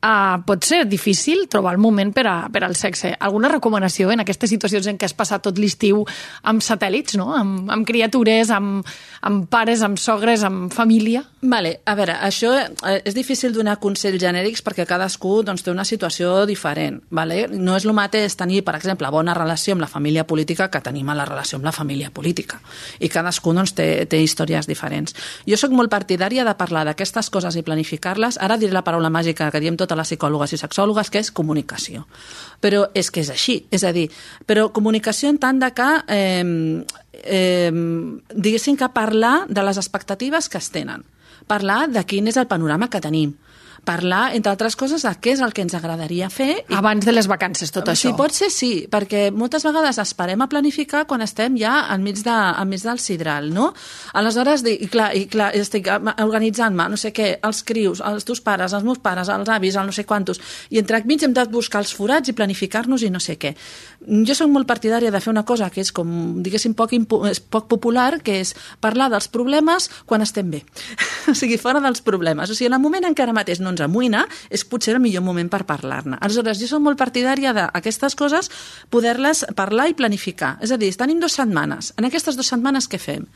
Uh, 0.04 0.42
pot 0.46 0.64
ser 0.64 0.84
difícil 0.88 1.46
trobar 1.48 1.74
el 1.74 1.80
moment 1.82 2.12
per, 2.14 2.26
a, 2.28 2.36
per 2.52 2.64
al 2.66 2.76
sexe. 2.76 3.14
Alguna 3.18 3.50
recomanació 3.52 4.12
en 4.12 4.22
aquestes 4.24 4.52
situacions 4.52 4.86
en 4.90 4.98
què 5.00 5.08
has 5.08 5.16
passat 5.16 5.44
tot 5.44 5.58
l'estiu 5.60 6.04
amb 6.44 6.64
satèl·lits, 6.64 7.16
no? 7.20 7.30
amb, 7.34 7.70
amb 7.72 7.88
criatures, 7.88 8.52
amb, 8.54 8.84
amb 9.24 9.48
pares, 9.50 9.82
amb 9.86 9.98
sogres, 10.00 10.44
amb 10.44 10.72
família? 10.74 11.24
Vale, 11.44 11.78
a 11.84 11.94
veure, 11.96 12.16
això 12.24 12.52
eh, 12.56 13.00
és 13.04 13.16
difícil 13.16 13.52
donar 13.56 13.78
consells 13.82 14.20
genèrics 14.20 14.62
perquè 14.64 14.86
cadascú 14.88 15.40
doncs, 15.46 15.64
té 15.64 15.72
una 15.72 15.86
situació 15.88 16.44
diferent. 16.48 17.00
Vale? 17.14 17.44
No 17.52 17.76
és 17.78 17.86
el 17.88 17.96
mateix 17.96 18.36
tenir, 18.38 18.62
per 18.64 18.76
exemple, 18.78 19.10
bona 19.12 19.34
relació 19.36 19.74
amb 19.76 19.84
la 19.84 19.90
família 19.90 20.26
política 20.28 20.70
que 20.72 20.82
tenim 20.84 21.08
a 21.10 21.18
la 21.18 21.26
relació 21.28 21.58
amb 21.58 21.68
la 21.68 21.74
família 21.74 22.10
política. 22.14 22.60
I 23.00 23.10
cadascú 23.12 23.54
doncs, 23.56 23.74
té, 23.76 23.88
té 24.10 24.20
històries 24.22 24.68
diferents. 24.68 25.16
Jo 25.48 25.58
sóc 25.60 25.74
molt 25.76 25.92
partidària 25.92 26.44
de 26.44 26.56
parlar 26.58 26.84
d'aquestes 26.88 27.30
coses 27.30 27.56
i 27.56 27.64
planificar-les. 27.66 28.38
Ara 28.42 28.58
diré 28.60 28.74
la 28.74 28.84
paraula 28.84 29.12
màgica 29.12 29.50
que 29.52 29.60
diem 29.62 29.76
totes 29.94 30.02
les 30.02 30.12
psicòlogues 30.14 30.52
i 30.52 30.58
sexòlogues, 30.58 31.10
que 31.10 31.22
és 31.22 31.30
comunicació. 31.30 32.04
Però 32.60 32.88
és 32.94 33.10
que 33.10 33.22
és 33.22 33.30
així. 33.30 33.64
És 33.70 33.84
a 33.84 33.92
dir, 33.92 34.10
però 34.46 34.70
comunicació 34.72 35.30
en 35.30 35.38
tant 35.38 35.60
de 35.62 35.70
que 35.74 35.88
eh, 36.08 36.84
eh, 37.22 37.72
diguéssim 38.34 38.76
que 38.76 38.90
parlar 38.92 39.46
de 39.48 39.62
les 39.62 39.78
expectatives 39.78 40.48
que 40.48 40.58
es 40.58 40.70
tenen 40.70 41.04
parlar 41.44 41.88
de 41.92 42.00
quin 42.08 42.28
és 42.30 42.38
el 42.40 42.46
panorama 42.48 42.88
que 42.88 43.02
tenim, 43.04 43.34
parlar, 43.84 44.34
entre 44.36 44.52
altres 44.52 44.76
coses, 44.76 45.04
de 45.04 45.12
què 45.20 45.34
és 45.34 45.42
el 45.44 45.52
que 45.54 45.62
ens 45.64 45.74
agradaria 45.76 46.30
fer. 46.32 46.64
I... 46.64 46.76
Abans 46.78 47.04
de 47.04 47.12
les 47.12 47.28
vacances, 47.30 47.72
tot 47.74 47.88
això. 47.92 48.08
Sí, 48.08 48.14
pot 48.18 48.34
ser 48.34 48.50
sí, 48.52 48.72
perquè 48.90 49.28
moltes 49.34 49.66
vegades 49.66 50.00
esperem 50.02 50.40
a 50.42 50.48
planificar 50.50 51.04
quan 51.10 51.24
estem 51.24 51.58
ja 51.60 51.76
enmig, 51.94 52.22
de, 52.24 52.36
enmig 52.62 52.84
del 52.84 53.00
sidral, 53.02 53.50
no? 53.54 53.70
Aleshores, 54.16 54.64
i 54.70 54.88
clar, 54.90 55.10
i 55.16 55.26
clar 55.30 55.52
estic 55.58 55.90
organitzant-me, 55.92 56.88
no 56.90 57.00
sé 57.00 57.12
què, 57.14 57.34
els 57.44 57.62
crius, 57.66 58.02
els 58.04 58.26
teus 58.26 58.40
pares, 58.44 58.74
els 58.76 58.86
meus 58.86 59.02
pares, 59.04 59.30
els 59.32 59.52
avis, 59.52 59.76
el 59.76 59.90
no 59.90 59.94
sé 59.94 60.06
quantos, 60.08 60.40
i 60.70 60.80
entre 60.80 61.02
mig 61.04 61.22
hem 61.24 61.34
de 61.36 61.44
buscar 61.52 61.82
els 61.84 61.92
forats 61.94 62.30
i 62.30 62.36
planificar-nos 62.36 63.04
i 63.04 63.12
no 63.12 63.20
sé 63.20 63.36
què. 63.40 63.54
Jo 64.24 64.36
sóc 64.36 64.50
molt 64.52 64.68
partidària 64.68 65.12
de 65.12 65.20
fer 65.20 65.32
una 65.32 65.44
cosa 65.48 65.70
que 65.72 65.82
és 65.84 65.92
com, 65.92 66.08
diguéssim, 66.44 66.74
poc, 66.76 66.92
poc 67.52 67.68
popular, 67.70 68.20
que 68.24 68.40
és 68.42 68.54
parlar 68.84 69.10
dels 69.12 69.28
problemes 69.32 69.90
quan 70.08 70.24
estem 70.24 70.50
bé. 70.52 70.64
o 71.30 71.36
sigui, 71.36 71.58
fora 71.60 71.82
dels 71.84 72.02
problemes. 72.04 72.50
O 72.50 72.56
sigui, 72.56 72.70
en 72.72 72.78
el 72.78 72.84
moment 72.84 73.08
en 73.08 73.16
què 73.16 73.24
ara 73.24 73.36
mateix 73.36 73.60
no 73.60 73.73
ens 73.74 73.84
amoïna, 73.84 74.24
és 74.50 74.64
potser 74.64 74.96
el 74.96 75.02
millor 75.04 75.26
moment 75.26 75.50
per 75.52 75.64
parlar-ne. 75.68 76.18
Aleshores, 76.20 76.62
jo 76.62 76.70
soc 76.70 76.82
molt 76.84 77.00
partidària 77.00 77.54
d'aquestes 77.56 78.16
coses 78.18 78.50
poder-les 78.90 79.44
parlar 79.58 79.90
i 79.90 79.98
planificar. 79.98 80.56
És 80.64 80.72
a 80.72 80.80
dir, 80.80 80.94
tenim 80.96 81.20
dues 81.20 81.36
setmanes. 81.36 81.92
En 81.98 82.08
aquestes 82.08 82.38
dues 82.38 82.50
setmanes 82.54 82.88
què 82.90 83.02
fem? 83.02 83.28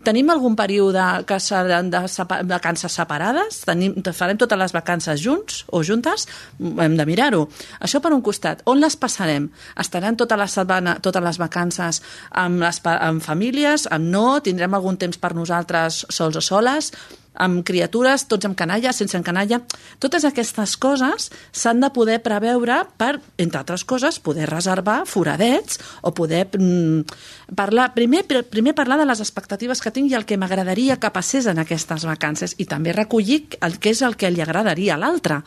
Tenim 0.00 0.30
algun 0.32 0.54
període 0.56 1.02
que 1.28 1.36
seran 1.44 1.90
de 1.92 2.00
vacances 2.48 2.94
separades? 2.96 3.58
Tenim, 3.68 3.98
farem 4.16 4.38
totes 4.40 4.56
les 4.56 4.72
vacances 4.72 5.20
junts 5.20 5.58
o 5.68 5.82
juntes? 5.84 6.24
Hem 6.56 6.96
de 6.96 7.04
mirar-ho. 7.04 7.42
Això 7.84 8.00
per 8.00 8.14
un 8.16 8.24
costat. 8.24 8.62
On 8.64 8.80
les 8.80 8.96
passarem? 8.96 9.50
Estaran 9.76 10.16
tota 10.16 10.40
la 10.40 10.48
setmana, 10.48 10.96
totes 11.04 11.24
les 11.26 11.40
vacances 11.42 12.00
amb, 12.32 12.62
les, 12.64 12.80
amb 12.96 13.20
famílies? 13.20 13.90
Amb 13.92 14.08
no? 14.08 14.26
Tindrem 14.40 14.72
algun 14.74 14.96
temps 14.96 15.20
per 15.20 15.34
nosaltres 15.36 16.06
sols 16.08 16.40
o 16.40 16.44
soles? 16.48 16.94
Amb 17.34 17.62
criatures, 17.66 18.26
tots 18.28 18.46
amb 18.48 18.56
canalla, 18.58 18.92
sense 18.92 19.18
canalla. 19.24 19.60
Totes 20.02 20.24
aquestes 20.26 20.76
coses 20.80 21.30
s'han 21.52 21.80
de 21.80 21.90
poder 21.94 22.18
preveure 22.24 22.82
per, 22.98 23.18
entre 23.38 23.60
altres 23.60 23.84
coses, 23.84 24.18
poder 24.18 24.48
reservar 24.50 25.04
foradets 25.06 25.78
o 26.02 26.12
poder 26.16 26.46
mm, 26.52 27.54
parlar, 27.56 27.90
primer, 27.94 28.24
primer 28.26 28.74
parlar 28.74 28.98
de 29.00 29.06
les 29.06 29.20
expectatives 29.22 29.80
que 29.80 29.92
tinc 29.94 30.10
i 30.10 30.16
el 30.18 30.26
que 30.26 30.38
m'agradaria 30.40 30.98
que 31.00 31.12
passés 31.14 31.46
en 31.50 31.60
aquestes 31.62 32.06
vacances 32.08 32.56
i 32.58 32.66
també 32.66 32.94
recollir 32.96 33.56
el 33.60 33.78
que 33.78 33.94
és 33.94 34.02
el 34.02 34.16
que 34.18 34.30
li 34.30 34.42
agradaria 34.42 34.96
a 34.96 35.00
l'altre. 35.00 35.40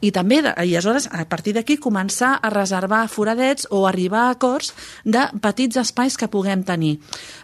I 0.00 0.12
també, 0.16 0.40
i 0.40 0.74
aleshores, 0.74 1.08
a 1.12 1.26
partir 1.28 1.54
d'aquí, 1.56 1.76
començar 1.80 2.36
a 2.40 2.50
reservar 2.52 3.06
foradets 3.08 3.66
o 3.70 3.86
arribar 3.88 4.28
a 4.28 4.36
acords 4.36 4.72
de 5.04 5.26
petits 5.42 5.80
espais 5.80 6.16
que 6.16 6.28
puguem 6.28 6.64
tenir. 6.64 6.98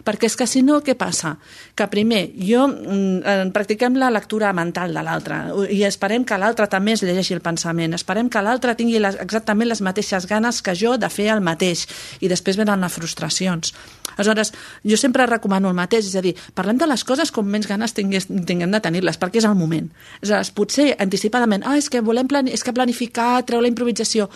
Perquè 0.05 0.29
és 0.29 0.37
que 0.37 0.47
si 0.49 0.63
no, 0.65 0.79
què 0.81 0.97
passa? 0.97 1.35
Que 1.77 1.87
primer, 1.91 2.23
jo 2.37 2.65
mm, 2.67 3.53
practiquem 3.53 3.86
busquem 3.87 3.99
la 3.99 4.09
lectura 4.11 4.51
mental 4.53 4.93
de 4.93 5.01
l'altre 5.03 5.35
i 5.71 5.83
esperem 5.87 6.25
que 6.25 6.37
l'altre 6.37 6.67
també 6.67 6.93
es 6.93 7.03
llegeixi 7.03 7.35
el 7.35 7.41
pensament, 7.41 7.93
esperem 7.93 8.29
que 8.29 8.41
l'altre 8.41 8.75
tingui 8.75 8.99
les, 8.99 9.15
exactament 9.15 9.69
les 9.69 9.81
mateixes 9.81 10.27
ganes 10.27 10.61
que 10.61 10.75
jo 10.75 10.97
de 10.97 11.09
fer 11.09 11.29
el 11.31 11.41
mateix 11.41 11.87
i 12.19 12.27
després 12.27 12.57
venen 12.57 12.81
les 12.81 12.91
frustracions. 12.91 13.73
Aleshores, 14.17 14.51
jo 14.83 14.97
sempre 14.97 15.25
recomano 15.27 15.69
el 15.69 15.75
mateix, 15.77 16.07
és 16.09 16.15
a 16.17 16.21
dir, 16.21 16.33
parlem 16.55 16.77
de 16.77 16.87
les 16.87 17.03
coses 17.05 17.31
com 17.31 17.45
menys 17.45 17.67
ganes 17.67 17.93
tingués, 17.93 18.27
tinguem 18.27 18.71
de 18.71 18.81
tenir-les, 18.81 19.17
perquè 19.17 19.39
és 19.39 19.45
el 19.45 19.55
moment. 19.55 19.87
És 20.21 20.31
a 20.31 20.41
dir, 20.41 20.53
potser 20.57 20.95
anticipadament, 20.99 21.63
ah, 21.65 21.77
és 21.77 21.89
que 21.89 22.01
volem 22.01 22.27
plani 22.27 22.51
és 22.51 22.63
que 22.65 22.73
planificar, 22.73 23.43
treure 23.45 23.67
la 23.67 23.71
improvisació 23.71 24.27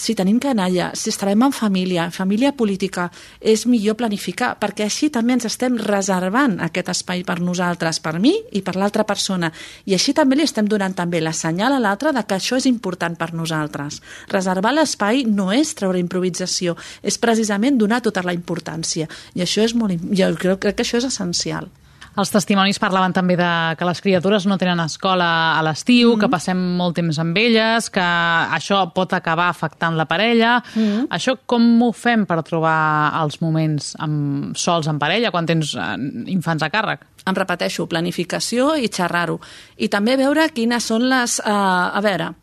si 0.00 0.14
tenim 0.16 0.38
canalla, 0.40 0.90
si 0.96 1.10
estarem 1.12 1.42
en 1.44 1.52
família, 1.52 2.06
família 2.10 2.54
política, 2.56 3.10
és 3.40 3.66
millor 3.68 3.98
planificar, 4.00 4.54
perquè 4.60 4.86
així 4.86 5.10
també 5.12 5.36
ens 5.36 5.44
estem 5.48 5.76
reservant 5.76 6.56
aquest 6.64 6.88
espai 6.94 7.24
per 7.28 7.38
nosaltres, 7.44 8.00
per 8.00 8.16
mi 8.18 8.32
i 8.56 8.62
per 8.64 8.78
l'altra 8.80 9.04
persona. 9.04 9.52
I 9.84 9.98
així 9.98 10.14
també 10.16 10.38
li 10.38 10.46
estem 10.48 10.68
donant 10.70 10.96
també 10.96 11.20
la 11.20 11.34
senyal 11.36 11.76
a 11.76 11.82
l'altre 11.82 12.14
de 12.16 12.24
que 12.24 12.38
això 12.38 12.56
és 12.56 12.68
important 12.70 13.18
per 13.20 13.32
nosaltres. 13.36 14.00
Reservar 14.32 14.72
l'espai 14.74 15.26
no 15.28 15.50
és 15.52 15.74
treure 15.76 16.00
improvisació, 16.00 16.78
és 17.02 17.20
precisament 17.20 17.76
donar 17.76 18.00
tota 18.00 18.24
la 18.24 18.36
importància. 18.36 19.08
I 19.36 19.44
això 19.44 19.66
és 19.66 19.76
molt, 19.76 20.00
jo 20.16 20.32
crec 20.40 20.80
que 20.80 20.86
això 20.86 20.96
és 21.02 21.10
essencial. 21.12 21.68
Els 22.18 22.32
testimonis 22.34 22.80
parlaven 22.82 23.12
també 23.14 23.36
de 23.38 23.48
que 23.78 23.86
les 23.86 24.00
criatures 24.02 24.46
no 24.50 24.56
tenen 24.58 24.80
escola 24.82 25.58
a 25.58 25.62
l'estiu, 25.62 26.10
mm 26.10 26.14
-hmm. 26.14 26.20
que 26.20 26.28
passem 26.28 26.58
molt 26.76 26.96
temps 26.96 27.18
amb 27.18 27.36
elles, 27.36 27.90
que 27.90 28.00
això 28.00 28.92
pot 28.92 29.12
acabar 29.12 29.48
afectant 29.48 29.96
la 29.96 30.06
parella. 30.06 30.62
Mm 30.74 30.82
-hmm. 30.82 31.08
Això 31.08 31.38
com 31.46 31.82
ho 31.82 31.92
fem 31.92 32.26
per 32.26 32.42
trobar 32.42 33.12
els 33.22 33.40
moments 33.40 33.96
amb, 33.98 34.56
sols 34.56 34.86
en 34.88 34.98
parella 34.98 35.30
quan 35.30 35.46
tens 35.46 35.74
eh, 35.74 35.96
infants 36.26 36.62
a 36.62 36.70
càrrec? 36.70 37.00
Em 37.26 37.34
repeteixo, 37.34 37.86
planificació 37.86 38.76
i 38.76 38.88
xerrar-ho. 38.88 39.40
I 39.76 39.88
també 39.88 40.16
veure 40.16 40.48
quines 40.52 40.84
són 40.84 41.08
les... 41.08 41.40
Uh, 41.46 41.96
a 41.96 42.00
veure, 42.00 42.34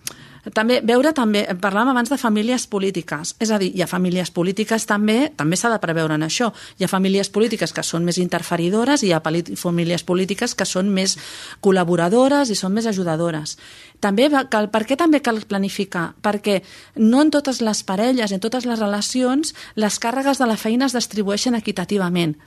També 0.54 0.80
veure 0.86 1.12
també, 1.16 1.44
parlàvem 1.62 1.92
abans 1.92 2.12
de 2.12 2.18
famílies 2.20 2.68
polítiques, 2.70 3.34
és 3.42 3.52
a 3.52 3.58
dir, 3.60 3.72
hi 3.76 3.82
ha 3.84 3.88
famílies 3.90 4.32
polítiques 4.32 4.86
també, 4.88 5.32
també 5.36 5.58
s'ha 5.58 5.72
de 5.74 5.80
preveure 5.84 6.16
en 6.16 6.24
això. 6.28 6.52
Hi 6.78 6.86
ha 6.86 6.92
famílies 6.92 7.30
polítiques 7.34 7.74
que 7.74 7.84
són 7.84 8.06
més 8.08 8.20
interferidores 8.22 9.04
i 9.04 9.10
hi 9.10 9.14
ha 9.16 9.22
famílies 9.22 10.04
polítiques 10.08 10.56
que 10.56 10.66
són 10.66 10.92
més 10.94 11.18
col·laboradores 11.62 12.52
i 12.52 12.56
són 12.56 12.76
més 12.78 12.88
ajudadores. 12.88 13.58
També 14.00 14.30
cal, 14.50 14.70
per 14.70 14.84
què 14.86 14.96
també 14.96 15.22
cal 15.26 15.42
planificar? 15.50 16.12
Perquè 16.22 16.62
no 17.02 17.24
en 17.24 17.32
totes 17.34 17.62
les 17.62 17.84
parelles, 17.84 18.32
en 18.32 18.44
totes 18.44 18.66
les 18.70 18.80
relacions, 18.80 19.56
les 19.76 20.00
càrregues 20.00 20.38
de 20.38 20.48
la 20.48 20.58
feina 20.58 20.86
es 20.86 20.96
distribueixen 20.96 21.58
equitativament 21.58 22.38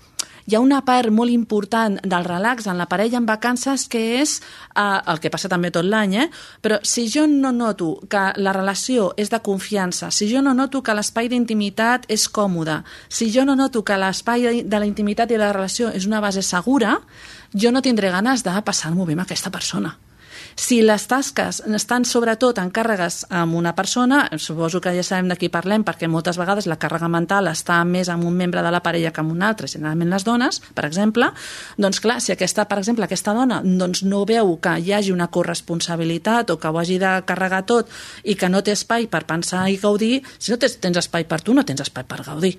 hi 0.51 0.57
ha 0.57 0.61
una 0.61 0.81
part 0.83 1.13
molt 1.15 1.31
important 1.31 2.01
del 2.03 2.25
relax 2.27 2.67
en 2.67 2.79
la 2.81 2.89
parella 2.91 3.21
en 3.21 3.27
vacances 3.29 3.85
que 3.87 4.01
és 4.19 4.41
eh, 4.75 4.83
el 4.83 5.21
que 5.23 5.31
passa 5.31 5.51
també 5.53 5.71
tot 5.71 5.87
l'any, 5.87 6.17
eh? 6.25 6.27
però 6.59 6.81
si 6.83 7.07
jo 7.07 7.29
no 7.31 7.53
noto 7.55 7.93
que 8.11 8.25
la 8.35 8.55
relació 8.57 9.13
és 9.15 9.31
de 9.31 9.39
confiança, 9.47 10.11
si 10.11 10.27
jo 10.33 10.43
no 10.43 10.57
noto 10.59 10.83
que 10.83 10.97
l'espai 10.97 11.31
d'intimitat 11.31 12.11
és 12.11 12.27
còmode, 12.27 12.81
si 13.09 13.31
jo 13.31 13.47
no 13.47 13.55
noto 13.55 13.85
que 13.87 13.99
l'espai 14.01 14.65
de 14.67 14.83
la 14.83 14.91
intimitat 14.91 15.31
i 15.31 15.39
la 15.39 15.53
relació 15.55 15.95
és 15.95 16.11
una 16.11 16.21
base 16.21 16.43
segura, 16.43 16.99
jo 17.55 17.71
no 17.71 17.83
tindré 17.83 18.11
ganes 18.11 18.43
de 18.43 18.63
passar-m'ho 18.67 19.07
bé 19.07 19.15
amb 19.15 19.29
aquesta 19.29 19.55
persona. 19.55 19.95
Si 20.57 20.81
les 20.83 21.07
tasques 21.09 21.63
estan 21.67 22.05
sobretot 22.05 22.59
en 22.63 22.71
càrregues 22.75 23.25
amb 23.31 23.57
una 23.59 23.75
persona, 23.77 24.23
suposo 24.39 24.81
que 24.81 24.93
ja 24.97 25.05
sabem 25.07 25.31
de 25.31 25.37
qui 25.41 25.51
parlem, 25.53 25.85
perquè 25.87 26.09
moltes 26.09 26.39
vegades 26.41 26.69
la 26.71 26.79
càrrega 26.81 27.09
mental 27.11 27.51
està 27.51 27.81
més 27.85 28.09
amb 28.13 28.27
un 28.29 28.37
membre 28.37 28.63
de 28.63 28.73
la 28.73 28.83
parella 28.85 29.13
que 29.13 29.23
amb 29.25 29.35
un 29.35 29.43
altre, 29.43 29.69
generalment 29.71 30.11
les 30.13 30.27
dones, 30.27 30.61
per 30.75 30.87
exemple, 30.89 31.31
doncs 31.79 32.01
clar, 32.01 32.21
si 32.21 32.33
aquesta, 32.33 32.67
per 32.71 32.81
exemple, 32.83 33.09
aquesta 33.09 33.35
dona 33.37 33.61
doncs 33.65 34.05
no 34.05 34.25
veu 34.29 34.57
que 34.63 34.77
hi 34.79 34.93
hagi 34.97 35.13
una 35.13 35.31
corresponsabilitat 35.33 36.51
o 36.51 36.59
que 36.61 36.69
ho 36.69 36.81
hagi 36.81 36.99
de 37.03 37.15
carregar 37.27 37.65
tot 37.67 37.91
i 38.25 38.37
que 38.37 38.49
no 38.49 38.63
té 38.63 38.77
espai 38.77 39.09
per 39.11 39.25
pensar 39.27 39.69
i 39.71 39.81
gaudir, 39.81 40.21
si 40.39 40.53
no 40.53 40.61
tens, 40.61 40.79
tens 40.81 41.01
espai 41.05 41.27
per 41.29 41.41
tu, 41.43 41.57
no 41.57 41.67
tens 41.67 41.89
espai 41.89 42.07
per 42.09 42.23
gaudir. 42.27 42.59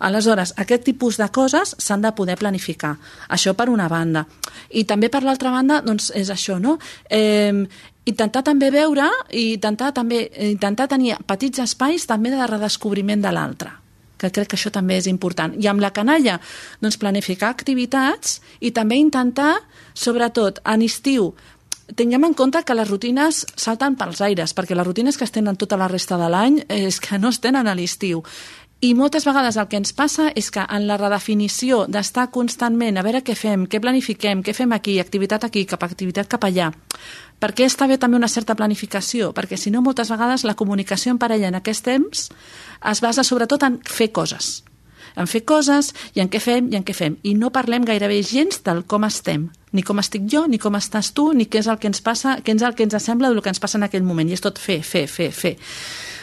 Aleshores, 0.00 0.54
aquest 0.56 0.86
tipus 0.88 1.18
de 1.20 1.28
coses 1.28 1.74
s'han 1.78 2.02
de 2.02 2.12
poder 2.16 2.38
planificar. 2.40 2.96
Això 3.28 3.54
per 3.54 3.68
una 3.68 3.88
banda. 3.88 4.24
I 4.70 4.84
també 4.88 5.10
per 5.12 5.22
l'altra 5.22 5.52
banda, 5.52 5.80
doncs 5.84 6.10
és 6.16 6.30
això, 6.32 6.58
no? 6.60 6.78
Eh, 7.10 7.66
intentar 8.08 8.42
també 8.42 8.70
veure 8.72 9.06
i 9.30 9.52
intentar 9.54 9.92
també 9.94 10.24
intentar 10.50 10.88
tenir 10.88 11.18
petits 11.28 11.60
espais 11.62 12.06
també 12.08 12.32
de 12.32 12.46
redescobriment 12.48 13.22
de 13.22 13.32
l'altre 13.36 13.76
que 14.20 14.28
crec 14.28 14.50
que 14.52 14.58
això 14.58 14.68
també 14.68 14.98
és 15.00 15.06
important. 15.08 15.54
I 15.56 15.64
amb 15.70 15.80
la 15.80 15.94
canalla, 15.96 16.34
doncs 16.82 16.98
planificar 17.00 17.48
activitats 17.54 18.40
i 18.60 18.68
també 18.76 18.98
intentar, 19.00 19.54
sobretot 19.96 20.60
en 20.68 20.84
estiu, 20.84 21.30
tinguem 21.96 22.28
en 22.28 22.34
compte 22.34 22.62
que 22.62 22.76
les 22.76 22.88
rutines 22.88 23.44
salten 23.56 23.96
pels 23.98 24.20
aires, 24.20 24.54
perquè 24.54 24.76
les 24.76 24.86
rutines 24.86 25.16
que 25.16 25.24
es 25.24 25.32
tenen 25.34 25.56
tota 25.56 25.78
la 25.80 25.88
resta 25.88 26.18
de 26.20 26.28
l'any 26.30 26.60
és 26.68 27.00
que 27.00 27.18
no 27.18 27.32
es 27.32 27.40
tenen 27.40 27.66
a 27.66 27.74
l'estiu. 27.74 28.22
I 28.80 28.94
moltes 28.96 29.26
vegades 29.28 29.58
el 29.60 29.66
que 29.68 29.76
ens 29.76 29.90
passa 29.92 30.30
és 30.32 30.46
que 30.48 30.62
en 30.64 30.86
la 30.88 30.96
redefinició 30.96 31.82
d'estar 31.84 32.30
constantment 32.32 32.96
a 32.96 33.02
veure 33.04 33.20
què 33.20 33.34
fem, 33.36 33.66
què 33.68 33.76
planifiquem, 33.76 34.40
què 34.40 34.54
fem 34.56 34.72
aquí, 34.72 34.94
activitat 35.02 35.44
aquí, 35.44 35.66
cap 35.68 35.84
activitat 35.84 36.30
cap 36.32 36.46
allà, 36.48 36.70
per 37.40 37.52
què 37.52 37.68
està 37.68 37.84
bé 37.90 37.98
també 38.00 38.16
una 38.16 38.30
certa 38.32 38.56
planificació? 38.56 39.34
Perquè 39.36 39.58
si 39.60 39.68
no, 39.68 39.84
moltes 39.84 40.08
vegades 40.08 40.46
la 40.48 40.56
comunicació 40.56 41.12
en 41.12 41.20
parella 41.20 41.52
en 41.52 41.60
aquests 41.60 41.84
temps 41.84 42.26
es 42.92 43.04
basa 43.04 43.24
sobretot 43.24 43.68
en 43.68 43.76
fer 43.84 44.08
coses 44.16 44.62
en 45.16 45.28
fer 45.28 45.42
coses 45.44 45.90
i 46.14 46.22
en 46.22 46.30
què 46.32 46.40
fem 46.40 46.68
i 46.70 46.76
en 46.78 46.84
què 46.86 46.94
fem. 46.94 47.16
I 47.26 47.34
no 47.34 47.50
parlem 47.50 47.84
gairebé 47.84 48.20
gens 48.22 48.62
del 48.64 48.84
com 48.86 49.04
estem, 49.04 49.48
ni 49.74 49.82
com 49.82 49.98
estic 49.98 50.28
jo, 50.30 50.44
ni 50.46 50.60
com 50.62 50.78
estàs 50.78 51.10
tu, 51.16 51.32
ni 51.34 51.48
què 51.50 51.60
és 51.60 51.68
el 51.68 51.80
que 51.82 51.90
ens 51.90 52.00
passa, 52.04 52.38
què 52.44 52.54
és 52.54 52.62
el 52.62 52.76
que 52.78 52.86
ens 52.86 52.96
sembla 53.02 53.28
del 53.28 53.42
que 53.42 53.50
ens 53.50 53.60
passa 53.60 53.76
en 53.78 53.88
aquell 53.88 54.06
moment. 54.06 54.30
I 54.30 54.38
és 54.38 54.44
tot 54.44 54.58
fer, 54.62 54.80
fer, 54.86 55.08
fer, 55.10 55.32
fer. 55.34 55.56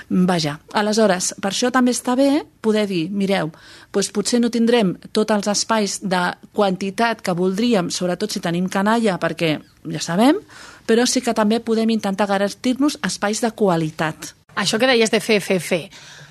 Vaja, 0.09 0.53
aleshores, 0.71 1.33
per 1.43 1.51
això 1.51 1.67
també 1.73 1.91
està 1.91 2.13
bé 2.15 2.45
poder 2.63 2.85
dir, 2.87 3.09
mireu, 3.11 3.49
doncs 3.91 4.11
potser 4.15 4.39
no 4.39 4.51
tindrem 4.53 4.93
tots 5.11 5.35
els 5.35 5.49
espais 5.51 5.97
de 5.99 6.21
quantitat 6.55 7.19
que 7.21 7.35
voldríem, 7.35 7.89
sobretot 7.91 8.31
si 8.31 8.39
tenim 8.39 8.69
canalla, 8.71 9.17
perquè 9.19 9.57
ja 9.91 10.03
sabem, 10.03 10.39
però 10.87 11.03
sí 11.03 11.19
que 11.21 11.35
també 11.35 11.59
podem 11.59 11.91
intentar 11.91 12.29
garantir-nos 12.29 12.95
espais 13.03 13.43
de 13.43 13.51
qualitat. 13.51 14.31
Això 14.55 14.79
que 14.79 14.87
deies 14.87 15.11
de 15.11 15.19
fer, 15.19 15.41
fer, 15.43 15.59
fer, 15.59 15.83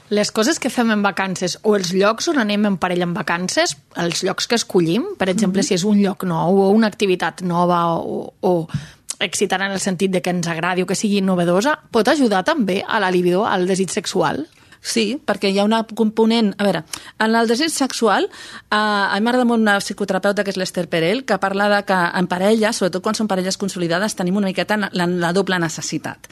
les 0.09 0.31
coses 0.31 0.61
que 0.63 0.71
fem 0.71 0.91
en 0.95 1.03
vacances 1.03 1.59
o 1.67 1.75
els 1.77 1.93
llocs 1.93 2.29
on 2.31 2.39
anem 2.39 2.65
en 2.69 2.77
parella 2.79 3.05
en 3.09 3.15
vacances, 3.15 3.77
els 3.99 4.23
llocs 4.23 4.47
que 4.47 4.55
escollim, 4.55 5.05
per 5.19 5.29
exemple, 5.29 5.61
mm 5.61 5.65
-hmm. 5.65 5.69
si 5.69 5.75
és 5.75 5.85
un 5.85 6.01
lloc 6.01 6.25
nou 6.25 6.61
o 6.63 6.71
una 6.71 6.87
activitat 6.87 7.43
nova 7.43 7.99
o, 7.99 8.33
o 8.41 8.69
excitant 9.21 9.63
en 9.67 9.73
el 9.73 9.81
sentit 9.81 10.13
de 10.13 10.23
que 10.23 10.33
ens 10.35 10.49
agradi 10.49 10.85
o 10.85 10.87
que 10.87 10.99
sigui 10.99 11.23
novedosa, 11.25 11.79
pot 11.93 12.09
ajudar 12.09 12.45
també 12.45 12.83
a 12.87 13.01
la 13.01 13.11
libido, 13.11 13.47
al 13.47 13.67
desig 13.67 13.91
sexual? 13.93 14.47
Sí, 14.87 15.17
perquè 15.19 15.51
hi 15.51 15.59
ha 15.59 15.65
una 15.67 15.83
component... 15.99 16.53
A 16.59 16.67
veure, 16.67 16.85
en 17.19 17.35
el 17.35 17.49
desig 17.51 17.73
sexual, 17.75 18.29
eh, 18.31 18.77
a 18.77 19.17
mi 19.19 19.27
m'agrada 19.27 19.49
molt 19.49 19.65
una 19.65 19.81
psicoterapeuta 19.83 20.45
que 20.45 20.55
és 20.55 20.61
l'Esther 20.61 20.87
Perel, 20.93 21.25
que 21.27 21.41
parla 21.43 21.67
de 21.73 21.81
que 21.89 21.97
en 22.21 22.29
parella, 22.31 22.71
sobretot 22.77 23.03
quan 23.03 23.19
són 23.19 23.27
parelles 23.27 23.59
consolidades, 23.59 24.15
tenim 24.15 24.39
una 24.39 24.53
miqueta 24.53 24.79
la, 24.87 25.09
la 25.09 25.33
doble 25.35 25.59
necessitat. 25.59 26.31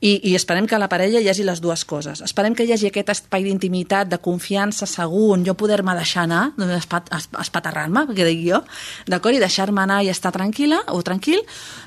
I, 0.00 0.18
I 0.30 0.34
esperem 0.34 0.66
que 0.68 0.78
la 0.78 0.88
parella 0.90 1.20
hi 1.22 1.28
hagi 1.30 1.44
les 1.46 1.62
dues 1.64 1.84
coses. 1.88 2.20
Esperem 2.24 2.54
que 2.54 2.66
hi 2.66 2.72
hagi 2.74 2.90
aquest 2.90 3.12
espai 3.14 3.44
d'intimitat, 3.46 4.10
de 4.10 4.18
confiança, 4.20 4.84
segur, 4.90 5.30
on 5.36 5.44
jo 5.46 5.54
poder-me 5.56 5.94
deixar 5.96 6.26
anar, 6.26 6.50
espat, 6.76 7.08
espaterrar-me, 7.40 8.02
que 8.12 8.26
dic 8.26 8.42
jo, 8.44 8.60
d'acord? 9.08 9.38
I 9.38 9.40
deixar-me 9.40 9.80
anar 9.80 10.02
i 10.04 10.10
estar 10.12 10.34
tranquil·la 10.34 10.82
o 10.92 11.00
tranquil, 11.06 11.40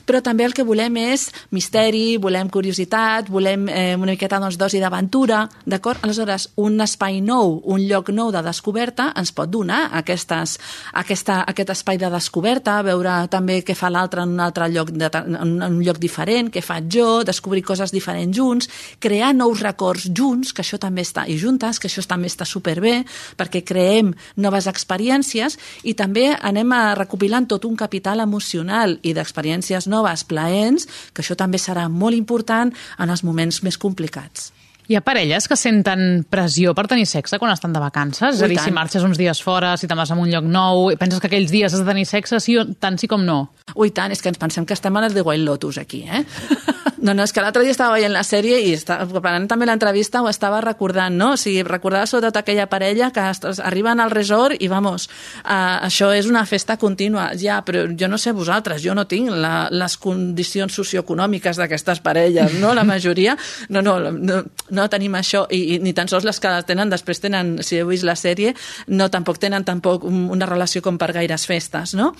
però 0.07 0.23
també 0.25 0.47
el 0.47 0.55
que 0.57 0.65
volem 0.65 0.97
és 1.03 1.27
misteri, 1.53 2.17
volem 2.17 2.49
curiositat, 2.49 3.29
volem 3.29 3.67
eh, 3.69 3.93
una 3.99 4.15
miqueta 4.15 4.39
doncs, 4.41 4.57
dosi 4.57 4.81
d'aventura, 4.81 5.43
d'acord? 5.67 6.01
Aleshores, 6.07 6.49
un 6.63 6.81
espai 6.81 7.19
nou, 7.21 7.59
un 7.69 7.85
lloc 7.85 8.09
nou 8.15 8.31
de 8.33 8.41
descoberta 8.45 9.11
ens 9.19 9.33
pot 9.35 9.51
donar 9.51 9.91
aquestes, 9.99 10.57
aquesta, 10.97 11.43
aquest 11.45 11.75
espai 11.75 12.01
de 12.01 12.09
descoberta, 12.13 12.79
veure 12.87 13.19
també 13.29 13.59
què 13.67 13.75
fa 13.77 13.91
l'altre 13.93 14.23
en 14.25 14.33
un 14.37 14.41
altre 14.47 14.71
lloc, 14.73 14.89
de, 14.95 15.11
en 15.13 15.55
un 15.69 15.79
lloc 15.83 16.01
diferent, 16.01 16.49
què 16.49 16.65
faig 16.65 16.89
jo, 16.97 17.07
descobrir 17.27 17.65
coses 17.67 17.93
diferents 17.97 18.37
junts, 18.37 18.69
crear 19.03 19.33
nous 19.35 19.61
records 19.65 20.07
junts, 20.13 20.53
que 20.53 20.63
això 20.63 20.79
també 20.81 21.03
està, 21.05 21.25
i 21.27 21.37
juntes, 21.41 21.81
que 21.81 21.89
això 21.89 22.05
també 22.07 22.31
està 22.31 22.47
superbé, 22.47 23.01
perquè 23.37 23.63
creem 23.67 24.13
noves 24.37 24.69
experiències 24.71 25.57
i 25.83 25.95
també 25.97 26.29
anem 26.37 26.71
a 26.73 26.83
recopilant 26.97 27.49
tot 27.49 27.65
un 27.67 27.75
capital 27.79 28.23
emocional 28.23 28.97
i 29.01 29.15
d'experiències 29.17 29.89
noves, 29.91 30.23
plaents, 30.27 30.87
que 31.13 31.25
això 31.25 31.35
també 31.35 31.59
serà 31.61 31.87
molt 31.89 32.17
important 32.17 32.73
en 32.97 33.09
els 33.09 33.25
moments 33.27 33.63
més 33.65 33.77
complicats. 33.81 34.51
Hi 34.87 34.95
ha 34.95 35.01
parelles 35.03 35.49
que 35.51 35.55
senten 35.59 36.21
pressió 36.31 36.71
per 36.75 36.85
tenir 36.87 37.03
sexe 37.09 37.35
quan 37.41 37.51
estan 37.51 37.73
de 37.75 37.79
vacances? 37.83 38.37
És 38.37 38.43
a 38.43 38.47
dir, 38.47 38.55
si 38.63 38.71
marxes 38.71 39.03
uns 39.03 39.19
dies 39.19 39.41
fora, 39.43 39.73
si 39.75 39.87
te'n 39.87 39.99
vas 39.99 40.13
a 40.13 40.15
un 40.15 40.31
lloc 40.31 40.47
nou, 40.47 40.85
i 40.93 40.99
penses 40.99 41.19
que 41.19 41.27
aquells 41.27 41.51
dies 41.51 41.73
has 41.75 41.83
de 41.83 41.87
tenir 41.89 42.05
sexe, 42.07 42.39
sí, 42.39 42.55
tant 42.79 42.95
sí 42.95 43.09
com 43.11 43.25
no? 43.27 43.41
Ui, 43.75 43.91
tant, 43.91 44.15
és 44.15 44.23
que 44.23 44.31
ens 44.31 44.39
pensem 44.39 44.63
que 44.63 44.77
estem 44.77 44.95
a 44.95 45.03
les 45.03 45.17
de 45.17 45.25
Wild 45.27 45.43
Lotus 45.43 45.81
aquí, 45.83 46.05
eh? 46.07 46.23
No, 46.97 47.13
no, 47.13 47.23
és 47.23 47.33
que 47.33 47.43
l'altre 47.43 47.61
dia 47.61 47.73
estava 47.75 47.93
veient 47.93 48.13
la 48.13 48.23
sèrie 48.25 48.57
i 48.65 48.71
estava, 48.73 49.05
preparant 49.11 49.45
també 49.49 49.67
l'entrevista 49.69 50.23
ho 50.23 50.29
estava 50.31 50.59
recordant, 50.65 51.13
no? 51.13 51.33
O 51.35 51.37
sigui, 51.39 51.61
recordava 51.67 52.07
sobretot 52.09 52.39
aquella 52.41 52.65
parella 52.71 53.11
que 53.13 53.25
arriben 53.65 54.01
al 54.01 54.11
resort 54.11 54.57
i, 54.57 54.69
vamos, 54.71 55.07
uh, 55.43 55.85
això 55.85 56.09
és 56.15 56.29
una 56.29 56.45
festa 56.49 56.77
contínua. 56.81 57.29
Ja, 57.37 57.59
però 57.65 57.85
jo 57.93 58.09
no 58.09 58.17
sé 58.17 58.33
vosaltres, 58.33 58.81
jo 58.81 58.95
no 58.97 59.05
tinc 59.09 59.29
la, 59.29 59.67
les 59.71 59.97
condicions 60.01 60.73
socioeconòmiques 60.73 61.61
d'aquestes 61.61 62.01
parelles, 62.05 62.57
no? 62.61 62.73
La 62.77 62.85
majoria, 62.87 63.37
no, 63.69 63.83
no, 63.85 63.97
no, 64.11 64.41
no 64.69 64.89
tenim 64.89 65.17
això 65.19 65.45
i, 65.53 65.75
i 65.75 65.79
ni 65.83 65.93
tan 65.97 66.09
sols 66.09 66.25
les 66.25 66.41
que 66.41 66.53
tenen, 66.67 66.89
després 66.89 67.21
tenen, 67.21 67.57
si 67.65 67.77
heu 67.77 67.91
vist 67.91 68.07
la 68.07 68.17
sèrie, 68.17 68.55
no 68.89 69.11
tampoc 69.13 69.41
tenen 69.41 69.65
tampoc 69.67 70.05
una 70.07 70.49
relació 70.49 70.81
com 70.81 70.97
per 70.97 71.13
gaires 71.13 71.45
festes, 71.45 71.93
no? 71.97 72.13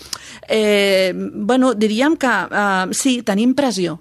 Eh, 0.47 1.13
bueno, 1.15 1.73
diríem 1.73 2.17
que 2.17 2.33
uh, 2.47 2.93
sí, 2.93 3.21
tenim 3.25 3.55
pressió, 3.57 3.97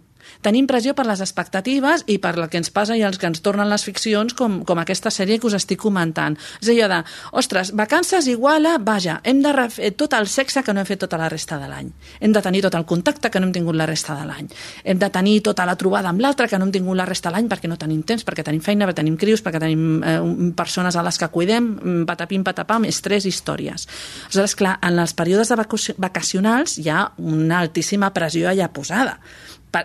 tenim 0.47 0.69
pressió 0.71 0.95
per 0.95 1.07
les 1.09 1.23
expectatives 1.25 2.05
i 2.07 2.19
per 2.23 2.37
el 2.37 2.47
que 2.51 2.61
ens 2.61 2.71
passa 2.71 2.97
i 2.97 3.03
els 3.07 3.19
que 3.19 3.27
ens 3.27 3.43
tornen 3.43 3.69
les 3.71 3.83
ficcions 3.87 4.35
com, 4.39 4.61
com 4.67 4.79
aquesta 4.79 5.11
sèrie 5.11 5.41
que 5.43 5.49
us 5.49 5.57
estic 5.59 5.81
comentant. 5.83 6.37
És 6.63 6.71
allò 6.71 6.89
de, 6.93 7.01
ostres, 7.41 7.73
vacances 7.77 8.29
igual 8.31 8.69
a, 8.71 8.77
vaja, 8.79 9.19
hem 9.27 9.43
de 9.43 9.53
refer 9.57 9.93
tot 9.99 10.15
el 10.19 10.29
sexe 10.31 10.63
que 10.63 10.75
no 10.75 10.83
hem 10.83 10.89
fet 10.89 11.03
tota 11.03 11.19
la 11.19 11.31
resta 11.33 11.59
de 11.59 11.71
l'any. 11.71 11.91
Hem 12.21 12.35
de 12.37 12.43
tenir 12.45 12.63
tot 12.67 12.77
el 12.79 12.87
contacte 12.87 13.31
que 13.33 13.43
no 13.43 13.49
hem 13.49 13.55
tingut 13.57 13.79
la 13.79 13.89
resta 13.91 14.15
de 14.19 14.27
l'any. 14.29 14.51
Hem 14.85 15.01
de 15.03 15.11
tenir 15.11 15.41
tota 15.49 15.67
la 15.67 15.77
trobada 15.81 16.13
amb 16.13 16.23
l'altre 16.23 16.47
que 16.51 16.61
no 16.61 16.69
hem 16.69 16.75
tingut 16.77 16.99
la 16.99 17.09
resta 17.09 17.33
de 17.33 17.37
l'any 17.37 17.51
perquè 17.51 17.71
no 17.71 17.81
tenim 17.81 18.05
temps, 18.07 18.23
perquè 18.27 18.47
tenim 18.47 18.63
feina, 18.63 18.87
perquè 18.87 19.01
tenim 19.03 19.19
crius, 19.19 19.43
perquè 19.43 19.63
tenim 19.63 19.99
eh, 20.03 20.17
persones 20.57 20.97
a 20.97 21.05
les 21.07 21.19
que 21.19 21.31
cuidem, 21.35 21.73
mm, 21.75 22.07
patapim, 22.07 22.47
patapam, 22.47 22.87
estrès, 22.87 23.27
històries. 23.27 23.89
Aleshores, 24.29 24.55
clar, 24.59 24.79
en 24.87 25.03
els 25.03 25.17
períodes 25.17 25.51
de 25.51 25.95
vacacionals 25.99 26.79
hi 26.79 26.89
ha 26.93 27.03
una 27.19 27.61
altíssima 27.65 28.13
pressió 28.15 28.51
allà 28.51 28.71
posada 28.71 29.19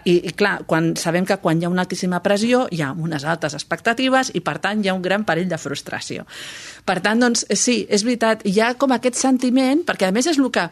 i, 0.06 0.17
i 0.30 0.34
clar, 0.38 0.62
quan, 0.69 0.93
sabem 0.99 1.25
que 1.27 1.38
quan 1.41 1.60
hi 1.60 1.67
ha 1.67 1.71
una 1.71 1.86
altíssima 1.86 2.21
pressió 2.23 2.65
hi 2.71 2.82
ha 2.82 2.91
unes 2.93 3.25
altes 3.27 3.56
expectatives 3.58 4.32
i 4.38 4.41
per 4.45 4.58
tant 4.63 4.84
hi 4.84 4.91
ha 4.91 4.95
un 4.97 5.04
gran 5.06 5.25
perill 5.27 5.49
de 5.51 5.60
frustració. 5.62 6.25
Per 6.86 6.99
tant, 7.04 7.21
doncs, 7.21 7.45
sí, 7.58 7.82
és 7.89 8.06
veritat, 8.08 8.45
hi 8.47 8.60
ha 8.62 8.73
com 8.80 8.93
aquest 8.95 9.19
sentiment, 9.19 9.86
perquè 9.88 10.10
a 10.10 10.15
més 10.15 10.30
és 10.32 10.39
el 10.39 10.49
que 10.54 10.67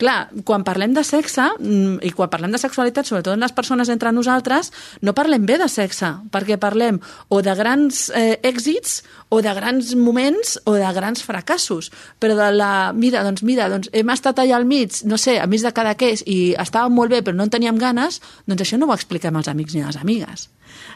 clar, 0.00 0.30
quan 0.48 0.64
parlem 0.66 0.94
de 0.96 1.04
sexe 1.06 1.44
mm, 1.58 2.00
i 2.06 2.12
quan 2.16 2.30
parlem 2.32 2.54
de 2.54 2.60
sexualitat, 2.60 3.08
sobretot 3.08 3.36
en 3.36 3.44
les 3.44 3.54
persones 3.56 3.90
entre 3.92 4.12
nosaltres, 4.16 4.72
no 5.04 5.14
parlem 5.16 5.44
bé 5.46 5.58
de 5.60 5.68
sexe, 5.70 6.14
perquè 6.32 6.58
parlem 6.60 7.00
o 7.28 7.40
de 7.44 7.54
grans 7.58 8.06
eh, 8.16 8.38
èxits 8.46 9.00
o 9.30 9.40
de 9.44 9.52
grans 9.54 9.92
moments 9.94 10.56
o 10.64 10.74
de 10.78 10.92
grans 10.96 11.22
fracassos. 11.22 11.90
Però 12.18 12.36
de 12.38 12.50
la... 12.56 12.92
Mira, 12.96 13.22
doncs 13.26 13.44
mira, 13.46 13.68
doncs 13.70 13.92
hem 13.92 14.14
estat 14.14 14.40
allà 14.42 14.58
al 14.58 14.66
mig, 14.66 15.02
no 15.06 15.20
sé, 15.20 15.38
a 15.38 15.46
mig 15.50 15.62
de 15.62 15.74
cada 15.76 15.94
queix 16.00 16.24
i 16.26 16.56
estàvem 16.58 16.96
molt 16.96 17.12
bé 17.12 17.22
però 17.22 17.36
no 17.36 17.46
en 17.46 17.52
teníem 17.52 17.78
ganes, 17.78 18.20
doncs 18.48 18.64
això 18.64 18.80
no 18.80 18.90
ho 18.90 18.96
expliquem 18.96 19.36
als 19.36 19.52
amics 19.52 19.76
ni 19.76 19.84
a 19.84 19.92
les 19.92 20.00
amigues 20.00 20.48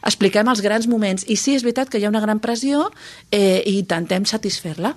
expliquem 0.04 0.48
els 0.48 0.62
grans 0.64 0.86
moments. 0.90 1.24
I 1.28 1.36
sí, 1.40 1.54
és 1.56 1.64
veritat 1.64 1.90
que 1.90 2.00
hi 2.00 2.06
ha 2.06 2.12
una 2.12 2.22
gran 2.22 2.40
pressió 2.44 2.88
eh, 3.32 3.62
i 3.64 3.78
intentem 3.80 4.26
satisfer-la. 4.28 4.94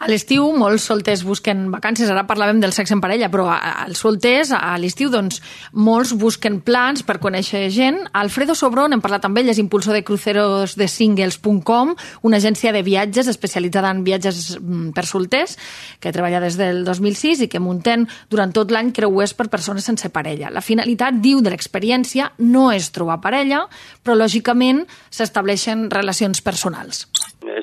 A 0.00 0.08
l'estiu 0.08 0.46
molts 0.56 0.86
solters 0.88 1.20
busquen 1.28 1.66
vacances, 1.68 2.08
ara 2.08 2.22
parlàvem 2.24 2.56
del 2.62 2.72
sexe 2.72 2.94
en 2.96 3.02
parella, 3.04 3.28
però 3.28 3.50
als 3.52 4.00
solters 4.00 4.48
a 4.56 4.72
l'estiu 4.80 5.10
doncs, 5.12 5.42
molts 5.76 6.14
busquen 6.16 6.62
plans 6.64 7.02
per 7.04 7.18
conèixer 7.20 7.66
gent. 7.74 7.98
Alfredo 8.16 8.54
Sobron, 8.56 8.94
hem 8.96 9.02
parlat 9.04 9.26
amb 9.28 9.36
ell, 9.36 9.50
és 9.52 9.60
impulsor 9.60 9.92
de 9.92 10.00
crucerosdesingles.com, 10.08 11.92
una 12.24 12.40
agència 12.40 12.72
de 12.72 12.80
viatges 12.86 13.28
especialitzada 13.28 13.90
en 13.92 14.00
viatges 14.06 14.56
mm, 14.56 14.94
per 14.96 15.04
solters, 15.04 15.58
que 16.00 16.14
treballa 16.16 16.40
des 16.40 16.56
del 16.56 16.80
2006 16.88 17.44
i 17.44 17.50
que 17.52 17.60
munten 17.60 18.06
durant 18.32 18.54
tot 18.56 18.72
l'any 18.72 18.94
creuers 18.96 19.36
per 19.36 19.50
persones 19.52 19.84
sense 19.84 20.08
parella. 20.08 20.48
La 20.48 20.64
finalitat, 20.64 21.20
diu, 21.20 21.44
de 21.44 21.52
l'experiència 21.52 22.32
no 22.40 22.70
és 22.72 22.88
trobar 22.96 23.20
parella, 23.20 23.66
però 24.00 24.16
lògicament 24.16 24.86
s'estableixen 25.12 25.90
relacions 25.92 26.40
personals. 26.40 27.04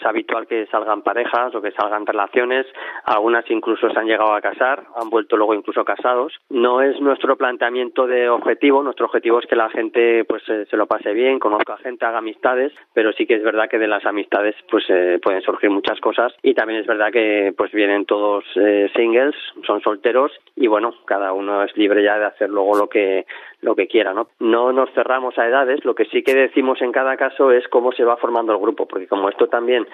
Habitual 0.08 0.48
que 0.48 0.66
salgan 0.68 1.02
parejas 1.02 1.54
o 1.54 1.62
que 1.62 1.72
salgan 1.72 2.06
relaciones, 2.06 2.66
algunas 3.06 3.50
incluso 3.50 3.90
se 3.90 4.00
han 4.00 4.06
llegado 4.06 4.34
a 4.34 4.42
casar, 4.42 4.84
han 4.96 5.10
vuelto 5.10 5.38
luego 5.38 5.54
incluso 5.54 5.84
casados. 5.84 6.34
No 6.50 6.82
es 6.82 7.00
nuestro 7.02 7.36
planteamiento 7.36 8.08
de 8.08 8.30
objetivo, 8.30 8.84
nuestro 8.84 9.06
objetivo 9.08 9.40
es 9.40 9.46
que 9.46 9.56
la 9.56 9.70
gente 9.70 10.24
pues 10.26 10.44
eh, 10.50 10.66
se 10.70 10.78
lo 10.78 10.88
pase 10.88 11.14
bien, 11.14 11.40
conozca 11.40 11.78
gente, 11.78 12.06
haga 12.06 12.20
amistades, 12.20 12.74
pero 12.94 13.12
sí 13.14 13.26
que 13.26 13.36
es 13.36 13.44
verdad 13.44 13.70
que 13.70 13.80
de 13.80 13.88
las 13.88 14.06
amistades 14.06 14.56
pues 14.70 14.86
eh, 14.90 15.20
pueden 15.22 15.42
surgir 15.42 15.70
muchas 15.70 16.00
cosas. 16.00 16.34
Y 16.42 16.54
también 16.54 16.80
es 16.80 16.88
verdad 16.88 17.12
que 17.12 17.54
pues 17.58 17.72
vienen 17.72 18.06
todos 18.06 18.46
eh, 18.56 18.90
singles, 18.96 19.36
son 19.66 19.82
solteros 19.82 20.32
y 20.56 20.68
bueno, 20.68 20.94
cada 21.06 21.34
uno 21.34 21.64
es 21.64 21.76
libre 21.78 22.04
ya 22.04 22.18
de 22.18 22.26
hacer 22.26 22.50
luego 22.50 22.78
lo 22.78 22.88
que 22.88 23.26
lo 23.68 23.76
que 23.76 23.88
quiera, 23.88 24.14
¿no? 24.14 24.30
No 24.40 24.72
nos 24.72 24.90
cerramos 24.94 25.38
a 25.38 25.46
edades, 25.46 25.84
lo 25.84 25.94
que 25.94 26.06
sí 26.06 26.24
que 26.24 26.34
decimos 26.34 26.82
en 26.82 26.94
cada 26.94 27.18
caso 27.18 27.52
es 27.52 27.68
cómo 27.68 27.92
se 27.92 28.06
va 28.06 28.16
formando 28.16 28.54
el 28.54 28.60
grupo, 28.60 28.88
porque 28.88 29.08
como 29.08 29.28
esto 29.28 29.48
también 29.48 29.86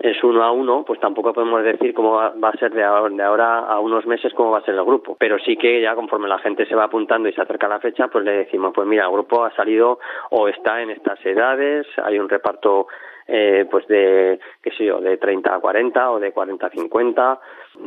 es 0.00 0.22
uno 0.24 0.42
a 0.42 0.50
uno, 0.50 0.82
pues 0.84 0.98
tampoco 0.98 1.32
podemos 1.32 1.62
decir 1.62 1.94
cómo 1.94 2.14
va 2.14 2.48
a 2.48 2.58
ser 2.58 2.72
de 2.72 2.82
ahora, 2.82 3.58
a 3.60 3.78
unos 3.78 4.04
meses 4.06 4.32
cómo 4.34 4.50
va 4.50 4.58
a 4.58 4.64
ser 4.64 4.74
el 4.74 4.84
grupo. 4.84 5.16
Pero 5.18 5.38
sí 5.38 5.56
que 5.56 5.80
ya 5.80 5.94
conforme 5.94 6.26
la 6.26 6.38
gente 6.38 6.66
se 6.66 6.74
va 6.74 6.84
apuntando 6.84 7.28
y 7.28 7.32
se 7.32 7.42
acerca 7.42 7.68
la 7.68 7.80
fecha, 7.80 8.08
pues 8.08 8.24
le 8.24 8.32
decimos, 8.32 8.72
pues 8.74 8.88
mira, 8.88 9.04
el 9.04 9.12
grupo 9.12 9.44
ha 9.44 9.54
salido 9.54 10.00
o 10.30 10.48
está 10.48 10.82
en 10.82 10.90
estas 10.90 11.24
edades, 11.24 11.86
hay 12.02 12.18
un 12.18 12.28
reparto 12.28 12.88
eh, 13.32 13.66
pues 13.70 13.86
de, 13.86 14.40
qué 14.60 14.70
sé 14.72 14.84
yo, 14.84 15.00
de 15.00 15.16
30 15.16 15.54
a 15.54 15.60
40 15.60 16.10
o 16.10 16.18
de 16.18 16.32
40 16.32 16.66
a 16.66 16.70
50. 16.70 17.40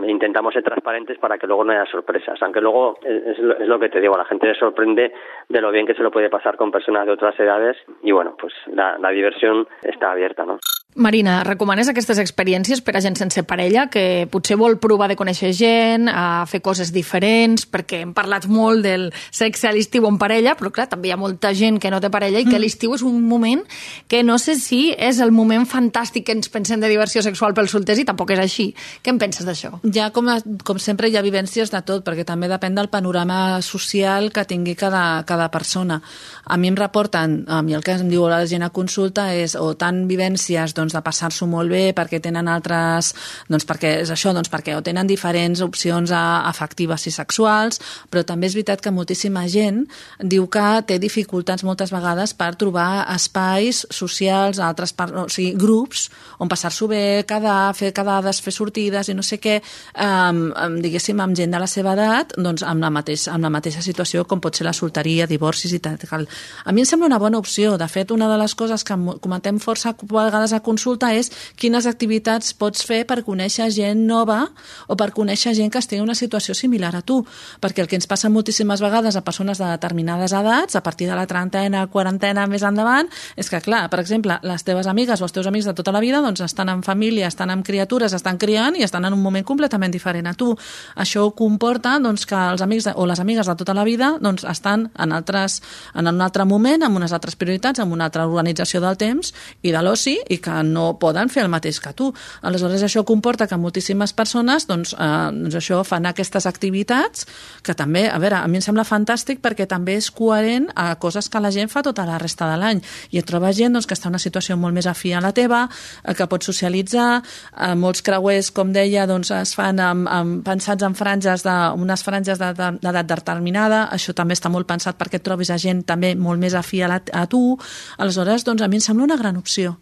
Intentamos 0.07 0.53
ser 0.53 0.63
transparentes 0.63 1.17
para 1.17 1.37
que 1.37 1.47
luego 1.47 1.65
no 1.65 1.73
haya 1.73 1.85
sorpresas, 1.85 2.41
aunque 2.41 2.61
luego 2.61 2.97
es, 3.03 3.37
es 3.37 3.67
lo 3.67 3.79
que 3.79 3.89
te 3.89 3.99
digo, 3.99 4.17
la 4.17 4.25
gente 4.25 4.47
le 4.47 4.55
sorprende 4.55 5.13
de 5.49 5.61
lo 5.61 5.71
bien 5.71 5.85
que 5.85 5.93
se 5.93 6.03
lo 6.03 6.11
puede 6.11 6.29
pasar 6.29 6.55
con 6.55 6.71
personas 6.71 7.05
de 7.05 7.11
otras 7.11 7.37
edades 7.39 7.77
y 8.01 8.11
bueno, 8.11 8.35
pues 8.39 8.53
la, 8.67 8.97
la 8.97 9.09
diversión 9.09 9.67
está 9.83 10.11
abierta, 10.11 10.45
¿no? 10.45 10.59
Marina, 10.95 11.41
recomanes 11.43 11.89
aquestes 11.89 12.19
experiències 12.21 12.81
per 12.85 12.95
a 12.97 13.01
gent 13.01 13.15
sense 13.17 13.41
parella 13.49 13.87
que 13.89 14.27
potser 14.29 14.57
vol 14.59 14.77
provar 14.81 15.07
de 15.09 15.17
conèixer 15.17 15.49
gent, 15.57 16.05
a 16.09 16.45
fer 16.49 16.61
coses 16.61 16.91
diferents, 16.93 17.65
perquè 17.65 18.03
hem 18.03 18.13
parlat 18.13 18.45
molt 18.45 18.83
del 18.85 19.07
sexe 19.33 19.69
a 19.69 19.73
l'estiu 19.73 20.05
en 20.09 20.19
parella, 20.21 20.53
però 20.59 20.69
clar, 20.73 20.87
també 20.91 21.09
hi 21.09 21.15
ha 21.15 21.19
molta 21.19 21.53
gent 21.57 21.79
que 21.81 21.89
no 21.89 22.01
té 22.03 22.11
parella 22.13 22.41
i 22.41 22.45
que 22.45 22.57
mm. 22.57 22.61
l'estiu 22.61 22.93
és 22.93 23.05
un 23.05 23.21
moment 23.25 23.63
que 24.07 24.21
no 24.23 24.37
sé 24.37 24.55
si 24.59 24.93
és 24.93 25.21
el 25.23 25.33
moment 25.33 25.65
fantàstic 25.69 26.27
que 26.27 26.35
ens 26.37 26.51
pensem 26.53 26.83
de 26.83 26.91
diversió 26.91 27.23
sexual 27.25 27.55
pels 27.57 27.73
solters 27.73 28.03
i 28.03 28.05
tampoc 28.05 28.35
és 28.35 28.43
així. 28.43 28.69
Què 29.01 29.13
en 29.13 29.21
penses 29.21 29.47
d'això? 29.47 29.79
Ja, 29.83 30.11
com, 30.13 30.29
a, 30.29 30.37
com 30.65 30.81
sempre, 30.81 31.09
hi 31.09 31.17
ha 31.17 31.25
vivències 31.25 31.73
de 31.73 31.81
tot, 31.81 32.05
perquè 32.05 32.25
també 32.27 32.51
depèn 32.51 32.77
del 32.77 32.91
panorama 32.93 33.61
social 33.65 34.29
que 34.33 34.45
tingui 34.45 34.77
cada, 34.77 35.23
cada 35.25 35.49
persona. 35.49 36.01
A 36.45 36.57
mi 36.57 36.69
em 36.69 36.77
reporten, 36.77 37.43
a 37.47 37.61
mi 37.65 37.73
el 37.73 37.83
que 37.83 37.97
em 37.97 38.09
diu 38.11 38.27
la 38.29 38.43
gent 38.49 38.65
a 38.65 38.71
consulta 38.75 39.31
és 39.33 39.55
o 39.57 39.73
tant 39.79 40.03
vivències 40.09 40.75
doncs, 40.75 40.82
de 40.91 41.01
passar-s'ho 41.05 41.47
molt 41.47 41.71
bé 41.71 41.93
perquè 41.95 42.19
tenen 42.19 42.49
altres... 42.51 43.13
Doncs 43.47 43.63
perquè 43.69 43.93
és 44.01 44.11
això, 44.11 44.33
doncs 44.35 44.51
perquè 44.51 44.75
o 44.75 44.81
tenen 44.83 45.07
diferents 45.07 45.61
opcions 45.63 46.11
afectives 46.11 47.07
i 47.07 47.13
sexuals, 47.15 47.79
però 48.11 48.25
també 48.27 48.49
és 48.49 48.57
veritat 48.57 48.83
que 48.83 48.91
moltíssima 48.91 49.45
gent 49.47 49.85
diu 50.19 50.49
que 50.51 50.65
té 50.87 50.99
dificultats 50.99 51.63
moltes 51.63 51.93
vegades 51.95 52.35
per 52.35 52.53
trobar 52.59 53.05
espais 53.13 53.85
socials, 53.93 54.59
altres 54.59 54.91
part, 54.97 55.15
o 55.15 55.29
sigui, 55.31 55.53
grups 55.55 56.09
on 56.43 56.51
passar-s'ho 56.51 56.89
bé, 56.91 57.23
quedar, 57.29 57.71
fer 57.77 57.93
quedades, 57.95 58.41
fer 58.43 58.51
sortides 58.51 59.07
i 59.07 59.15
no 59.15 59.23
sé 59.23 59.39
què, 59.39 59.59
um, 60.03 60.43
diguéssim, 60.83 61.19
amb 61.23 61.37
gent 61.37 61.53
de 61.53 61.61
la 61.61 61.69
seva 61.69 61.93
edat, 61.95 62.35
doncs 62.37 62.65
amb 62.67 62.83
la, 62.83 62.91
mateix, 62.93 63.27
amb 63.31 63.45
la 63.45 63.51
mateixa 63.53 63.83
situació 63.85 64.25
com 64.27 64.41
pot 64.43 64.57
ser 64.57 64.67
la 64.67 64.75
solteria, 64.75 65.27
divorcis 65.29 65.73
i 65.73 65.79
tal. 65.83 66.27
A 66.65 66.73
mi 66.73 66.83
em 66.83 66.89
sembla 66.89 67.09
una 67.11 67.19
bona 67.21 67.39
opció. 67.39 67.77
De 67.77 67.87
fet, 67.91 68.11
una 68.11 68.27
de 68.31 68.37
les 68.41 68.55
coses 68.55 68.83
que 68.83 68.97
comentem 69.21 69.59
força 69.61 69.93
vegades 70.01 70.53
a 70.53 70.61
consulta 70.73 71.13
és 71.13 71.29
quines 71.59 71.85
activitats 71.89 72.53
pots 72.57 72.83
fer 72.85 73.03
per 73.09 73.21
conèixer 73.25 73.69
gent 73.73 74.05
nova 74.09 74.41
o 74.87 74.97
per 74.99 75.11
conèixer 75.15 75.53
gent 75.57 75.71
que 75.71 75.81
estigui 75.81 76.01
en 76.01 76.09
una 76.09 76.17
situació 76.17 76.55
similar 76.57 76.93
a 76.97 77.03
tu. 77.05 77.21
Perquè 77.61 77.83
el 77.83 77.89
que 77.89 77.97
ens 77.99 78.09
passa 78.09 78.31
moltíssimes 78.33 78.81
vegades 78.83 79.15
a 79.15 79.23
persones 79.23 79.61
de 79.61 79.69
determinades 79.69 80.33
edats, 80.33 80.75
a 80.75 80.83
partir 80.83 81.07
de 81.09 81.17
la 81.17 81.27
trentena, 81.29 81.85
quarantena, 81.87 82.47
més 82.49 82.65
endavant, 82.65 83.09
és 83.37 83.49
que, 83.49 83.61
clar, 83.63 83.85
per 83.91 84.01
exemple, 84.01 84.39
les 84.43 84.65
teves 84.65 84.89
amigues 84.89 85.21
o 85.21 85.27
els 85.27 85.35
teus 85.35 85.47
amics 85.49 85.69
de 85.69 85.75
tota 85.77 85.93
la 85.93 86.01
vida 86.03 86.21
doncs, 86.23 86.41
estan 86.45 86.71
en 86.73 86.83
família, 86.83 87.29
estan 87.29 87.53
amb 87.53 87.65
criatures, 87.65 88.15
estan 88.17 88.39
criant 88.41 88.77
i 88.79 88.85
estan 88.85 89.05
en 89.05 89.13
un 89.13 89.21
moment 89.21 89.45
completament 89.45 89.93
diferent 89.93 90.27
a 90.31 90.35
tu. 90.37 90.51
Això 90.95 91.29
comporta 91.37 91.97
doncs, 92.01 92.25
que 92.29 92.39
els 92.53 92.63
amics 92.65 92.89
de, 92.89 92.95
o 92.97 93.07
les 93.09 93.21
amigues 93.21 93.47
de 93.49 93.57
tota 93.59 93.75
la 93.77 93.85
vida 93.87 94.15
doncs, 94.21 94.45
estan 94.49 94.89
en, 94.97 95.13
altres, 95.13 95.61
en 95.93 96.09
un 96.09 96.21
altre 96.21 96.47
moment, 96.49 96.83
amb 96.83 96.97
unes 96.99 97.13
altres 97.13 97.37
prioritats, 97.39 97.83
amb 97.83 97.93
una 97.93 98.09
altra 98.09 98.25
organització 98.27 98.81
del 98.83 98.97
temps 98.97 99.33
i 99.61 99.73
de 99.73 99.83
l'oci 99.83 100.17
i 100.29 100.39
que 100.43 100.62
no 100.63 100.97
poden 100.99 101.29
fer 101.29 101.43
el 101.43 101.51
mateix 101.51 101.79
que 101.83 101.93
tu. 101.93 102.11
Aleshores, 102.41 102.83
això 102.83 103.03
comporta 103.05 103.47
que 103.47 103.57
moltíssimes 103.57 104.13
persones 104.13 104.67
doncs, 104.69 104.93
eh, 104.93 105.29
doncs 105.35 105.59
això 105.59 105.83
fan 105.87 106.07
aquestes 106.09 106.47
activitats 106.49 107.27
que 107.63 107.75
també, 107.75 108.07
a 108.09 108.17
veure, 108.19 108.39
a 108.41 108.47
mi 108.47 108.59
em 108.59 108.65
sembla 108.65 108.85
fantàstic 108.87 109.41
perquè 109.43 109.67
també 109.69 109.97
és 109.99 110.09
coherent 110.11 110.69
a 110.75 110.95
coses 110.95 111.29
que 111.29 111.41
la 111.43 111.51
gent 111.51 111.71
fa 111.71 111.83
tota 111.83 112.05
la 112.07 112.17
resta 112.21 112.49
de 112.51 112.57
l'any. 112.59 112.81
I 113.11 113.21
et 113.21 113.27
trobes 113.27 113.57
gent 113.57 113.73
doncs, 113.73 113.87
que 113.87 113.97
està 113.97 114.09
en 114.09 114.15
una 114.15 114.21
situació 114.21 114.57
molt 114.59 114.75
més 114.75 114.87
afí 114.89 115.13
a 115.13 115.21
la 115.23 115.33
teva, 115.35 115.67
eh, 116.03 116.13
que 116.13 116.27
pots 116.27 116.49
socialitzar, 116.51 117.21
eh, 117.21 117.73
molts 117.75 118.01
creuers, 118.01 118.51
com 118.51 118.73
deia, 118.73 119.07
doncs, 119.09 119.31
es 119.31 119.55
fan 119.57 119.79
amb, 119.79 120.07
amb, 120.07 120.43
pensats 120.45 120.83
en 120.83 120.95
franges 120.95 121.43
de, 121.43 121.55
unes 121.79 122.03
franges 122.03 122.39
d'edat 122.39 122.79
de, 122.81 122.91
de, 122.91 123.03
determinada, 123.13 123.87
això 123.91 124.13
també 124.13 124.37
està 124.37 124.51
molt 124.53 124.67
pensat 124.67 124.97
perquè 124.99 125.19
et 125.21 125.25
trobis 125.25 125.51
a 125.53 125.57
gent 125.57 125.83
també 125.87 126.13
molt 126.15 126.39
més 126.39 126.53
afí 126.53 126.81
a, 126.81 126.91
la, 126.91 127.01
a 127.13 127.25
tu, 127.27 127.57
aleshores, 127.97 128.45
doncs, 128.47 128.61
a 128.61 128.69
mi 128.69 128.79
em 128.79 128.85
sembla 128.85 129.09
una 129.09 129.19
gran 129.19 129.37
opció. 129.37 129.77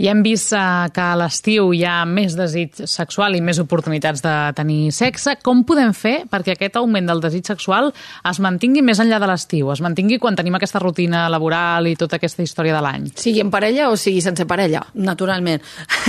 I 0.00 0.08
hem 0.08 0.22
vist 0.24 0.52
uh, 0.56 0.88
que 0.92 1.02
a 1.02 1.16
l'estiu 1.18 1.72
hi 1.76 1.82
ha 1.88 2.02
més 2.08 2.36
desig 2.38 2.82
sexual 2.88 3.36
i 3.36 3.42
més 3.44 3.60
oportunitats 3.62 4.22
de 4.24 4.34
tenir 4.56 4.92
sexe. 4.94 5.36
Com 5.44 5.64
podem 5.68 5.92
fer 5.96 6.22
perquè 6.30 6.56
aquest 6.56 6.78
augment 6.80 7.08
del 7.10 7.22
desig 7.24 7.46
sexual 7.48 7.92
es 7.92 8.40
mantingui 8.42 8.84
més 8.84 9.00
enllà 9.02 9.20
de 9.22 9.28
l'estiu, 9.30 9.70
es 9.74 9.82
mantingui 9.84 10.18
quan 10.22 10.36
tenim 10.38 10.56
aquesta 10.58 10.80
rutina 10.82 11.26
laboral 11.32 11.88
i 11.90 11.96
tota 11.98 12.18
aquesta 12.20 12.44
història 12.44 12.76
de 12.76 12.82
l'any? 12.84 13.08
Sigui 13.20 13.42
en 13.44 13.52
parella 13.52 13.90
o 13.92 13.96
sigui 14.00 14.22
sense 14.24 14.46
parella? 14.48 14.84
Naturalment. 14.94 15.62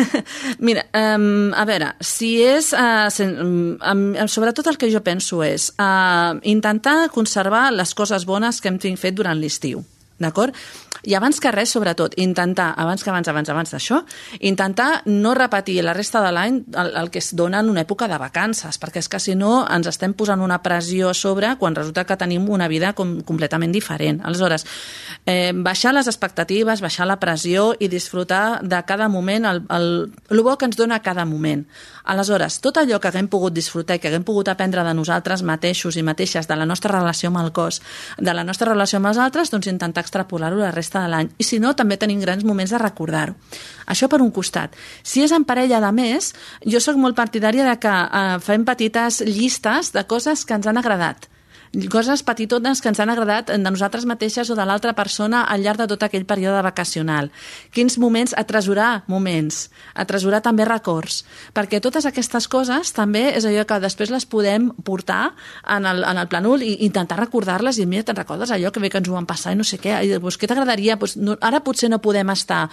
Mira, 0.67 0.86
um, 0.93 1.52
a 1.56 1.67
veure, 1.69 1.93
si 2.04 2.36
és... 2.43 2.72
Uh, 2.74 3.10
sen, 3.13 3.36
um, 3.78 4.06
sobretot 4.28 4.67
el 4.72 4.80
que 4.80 4.91
jo 4.91 5.04
penso 5.06 5.43
és 5.46 5.69
uh, 5.78 6.39
intentar 6.50 7.10
conservar 7.13 7.69
les 7.76 7.93
coses 7.98 8.26
bones 8.26 8.62
que 8.62 8.72
hem 8.72 8.80
fet 8.98 9.15
durant 9.17 9.39
l'estiu. 9.39 9.84
D'acord? 10.21 10.54
I 11.04 11.17
abans 11.17 11.41
que 11.43 11.52
res, 11.52 11.73
sobretot, 11.73 12.13
intentar, 12.21 12.69
abans 12.80 13.04
que 13.04 13.10
abans, 13.12 13.28
abans, 13.28 13.49
abans 13.52 13.73
d'això, 13.73 13.99
intentar 14.39 15.02
no 15.10 15.34
repetir 15.36 15.82
la 15.84 15.91
resta 15.93 16.21
de 16.23 16.30
l'any 16.32 16.62
el, 16.80 16.91
el 17.02 17.10
que 17.12 17.19
es 17.19 17.34
dona 17.36 17.60
en 17.60 17.71
una 17.73 17.84
època 17.84 18.08
de 18.08 18.19
vacances, 18.21 18.80
perquè 18.80 19.02
és 19.04 19.10
que 19.12 19.19
si 19.19 19.36
no 19.36 19.65
ens 19.67 19.89
estem 19.91 20.13
posant 20.15 20.39
una 20.39 20.62
pressió 20.63 21.10
a 21.12 21.17
sobre 21.17 21.58
quan 21.60 21.76
resulta 21.76 22.06
que 22.08 22.15
tenim 22.19 22.47
una 22.47 22.69
vida 22.71 22.93
com, 22.95 23.17
completament 23.28 23.76
diferent. 23.76 24.21
Aleshores, 24.23 24.63
eh, 25.26 25.52
baixar 25.54 25.91
les 25.97 26.08
expectatives, 26.08 26.80
baixar 26.80 27.10
la 27.10 27.19
pressió 27.19 27.73
i 27.80 27.91
disfrutar 27.91 28.62
de 28.63 28.80
cada 28.88 29.10
moment, 29.12 29.49
el, 29.49 29.63
el, 29.76 29.89
el 30.32 30.43
bo 30.45 30.56
que 30.58 30.71
ens 30.71 30.80
dona 30.80 31.02
cada 31.04 31.28
moment. 31.28 31.67
Aleshores, 32.04 32.60
tot 32.60 32.78
allò 32.78 33.00
que 33.00 33.08
haguem 33.08 33.30
pogut 33.32 33.54
disfrutar 33.56 33.96
i 33.96 34.02
que 34.04 34.10
haguem 34.10 34.26
pogut 34.28 34.50
aprendre 34.52 34.84
de 34.84 34.94
nosaltres 34.94 35.44
mateixos 35.48 35.96
i 35.96 36.04
mateixes, 36.04 36.50
de 36.50 36.58
la 36.60 36.68
nostra 36.68 36.92
relació 36.92 37.32
amb 37.32 37.39
el 37.39 37.52
cos, 37.56 37.80
de 38.20 38.34
la 38.36 38.44
nostra 38.44 38.74
relació 38.74 39.00
amb 39.00 39.12
els 39.13 39.22
altres, 39.24 39.52
doncs 39.54 39.72
intentar 39.72 40.04
extrapolar-ho 40.04 40.60
la 40.60 40.72
resta 40.76 41.04
de 41.04 41.12
l'any. 41.13 41.32
I 41.39 41.48
si 41.48 41.62
no, 41.63 41.74
també 41.80 41.98
tenim 41.98 42.20
grans 42.20 42.44
moments 42.44 42.76
de 42.76 42.82
recordar-ho. 42.84 43.38
Això 43.88 44.10
per 44.12 44.20
un 44.22 44.32
costat. 44.36 44.76
Si 45.04 45.24
és 45.24 45.32
en 45.32 45.48
parella 45.48 45.80
de 45.80 45.92
més, 45.96 46.34
jo 46.68 46.84
sóc 46.84 47.00
molt 47.00 47.16
partidària 47.16 47.70
de 47.70 47.78
que 47.80 47.94
eh, 47.94 48.39
fem 48.44 48.68
petites 48.68 49.22
llistes 49.28 49.94
de 49.96 50.04
coses 50.04 50.44
que 50.44 50.60
ens 50.60 50.68
han 50.68 50.82
agradat 50.84 51.30
coses 51.89 52.21
petitones 52.21 52.81
que 52.81 52.91
ens 52.91 52.99
han 53.01 53.09
agradat 53.09 53.49
de 53.49 53.57
nosaltres 53.57 54.05
mateixes 54.05 54.49
o 54.53 54.55
de 54.55 54.65
l'altra 54.65 54.93
persona 54.93 55.43
al 55.49 55.63
llarg 55.65 55.81
de 55.81 55.88
tot 55.89 56.03
aquell 56.05 56.25
període 56.29 56.62
vacacional. 56.62 57.31
Quins 57.73 57.97
moments, 57.97 58.36
atresorar 58.38 59.03
moments, 59.09 59.71
atresorar 59.97 60.43
també 60.45 60.67
records, 60.69 61.23
perquè 61.53 61.81
totes 61.81 62.05
aquestes 62.05 62.47
coses 62.47 62.93
també 62.93 63.31
és 63.33 63.47
allò 63.49 63.65
que 63.65 63.79
després 63.81 64.13
les 64.13 64.27
podem 64.29 64.69
portar 64.86 65.31
en 65.65 65.88
el, 65.89 66.03
en 66.05 66.21
el 66.21 66.29
planul 66.29 66.62
i 66.62 66.75
intentar 66.86 67.17
recordar-les 67.17 67.79
i 67.81 67.88
mira, 67.89 68.05
te'n 68.05 68.21
recordes 68.21 68.53
allò 68.53 68.69
que 68.69 68.83
bé 68.83 68.93
que 68.93 69.01
ens 69.01 69.09
ho 69.09 69.17
van 69.17 69.29
passar 69.29 69.55
i 69.55 69.57
no 69.57 69.65
sé 69.65 69.81
què, 69.81 69.97
i 70.05 70.13
doncs, 70.13 70.38
què 70.38 70.49
t'agradaria? 70.51 70.99
Doncs, 71.01 71.17
no, 71.17 71.38
ara 71.41 71.63
potser 71.65 71.89
no 71.89 72.01
podem 72.03 72.29
estar 72.36 72.67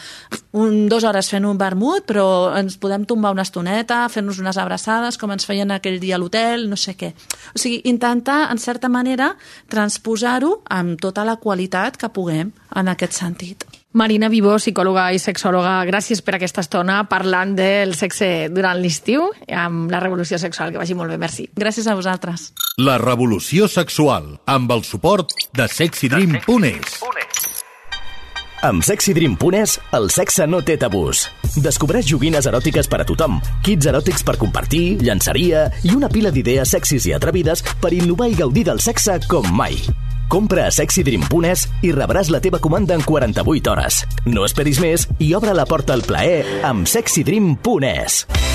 un, 0.52 0.90
dues 0.92 1.08
hores 1.08 1.32
fent 1.32 1.48
un 1.48 1.56
vermut, 1.56 2.04
però 2.04 2.52
ens 2.58 2.76
podem 2.76 3.08
tombar 3.08 3.32
una 3.32 3.48
estoneta, 3.48 4.02
fer-nos 4.12 4.42
unes 4.44 4.60
abraçades, 4.60 5.16
com 5.16 5.32
ens 5.32 5.48
feien 5.48 5.72
aquell 5.72 6.00
dia 6.02 6.18
a 6.18 6.20
l'hotel, 6.20 6.68
no 6.68 6.76
sé 6.76 6.98
què. 7.00 7.14
O 7.54 7.58
sigui, 7.62 7.80
intentar, 7.88 8.42
en 8.52 8.60
certa 8.60 8.89
manera 8.92 9.32
transposar-ho 9.72 10.60
amb 10.68 11.00
tota 11.00 11.24
la 11.24 11.38
qualitat 11.40 11.96
que 12.00 12.10
puguem 12.12 12.52
en 12.76 12.90
aquest 12.92 13.16
sentit. 13.16 13.66
Marina 13.92 14.28
Vivó, 14.30 14.54
psicòloga 14.60 15.08
i 15.10 15.18
sexòloga, 15.18 15.80
gràcies 15.88 16.20
per 16.22 16.36
aquesta 16.36 16.62
estona 16.62 17.00
parlant 17.10 17.56
del 17.58 17.96
sexe 17.98 18.46
durant 18.54 18.78
l'estiu 18.78 19.26
amb 19.50 19.90
la 19.90 19.98
revolució 19.98 20.38
sexual. 20.38 20.70
Que 20.70 20.78
vagi 20.78 20.94
molt 20.94 21.10
bé, 21.10 21.18
merci. 21.18 21.48
Gràcies 21.58 21.90
a 21.90 21.98
vosaltres. 21.98 22.52
La 22.78 23.00
revolució 23.02 23.66
sexual, 23.66 24.36
amb 24.46 24.70
el 24.70 24.86
suport 24.86 25.34
de 25.58 25.66
sexydream.es. 25.66 27.00
Amb 28.60 28.84
sexydream.es, 28.84 29.78
el 29.96 30.10
sexe 30.12 30.44
no 30.46 30.58
té 30.60 30.74
tabús. 30.76 31.22
Descobreix 31.64 32.04
joguines 32.10 32.44
eròtiques 32.44 32.90
per 32.92 33.00
a 33.00 33.06
tothom, 33.08 33.38
kits 33.64 33.88
eròtics 33.88 34.24
per 34.26 34.36
compartir, 34.40 34.98
llançaria 35.00 35.64
i 35.80 35.94
una 35.96 36.10
pila 36.12 36.32
d'idees 36.34 36.76
sexis 36.76 37.08
i 37.08 37.14
atrevides 37.16 37.64
per 37.80 37.94
innovar 37.96 38.28
i 38.28 38.36
gaudir 38.36 38.66
del 38.68 38.82
sexe 38.84 39.16
com 39.30 39.48
mai. 39.56 39.80
Compra 40.30 40.68
a 40.68 40.74
sexydream.es 40.76 41.66
i 41.88 41.94
rebràs 41.96 42.28
la 42.28 42.42
teva 42.44 42.60
comanda 42.60 42.94
en 42.94 43.02
48 43.02 43.72
hores. 43.72 44.04
No 44.28 44.44
esperis 44.44 44.78
més 44.84 45.08
i 45.18 45.32
obre 45.34 45.56
la 45.56 45.64
porta 45.64 45.96
al 45.96 46.04
plaer 46.04 46.60
amb 46.68 46.84
sexydream.es. 46.86 48.26
Ya 48.28 48.28
suenan 48.28 48.49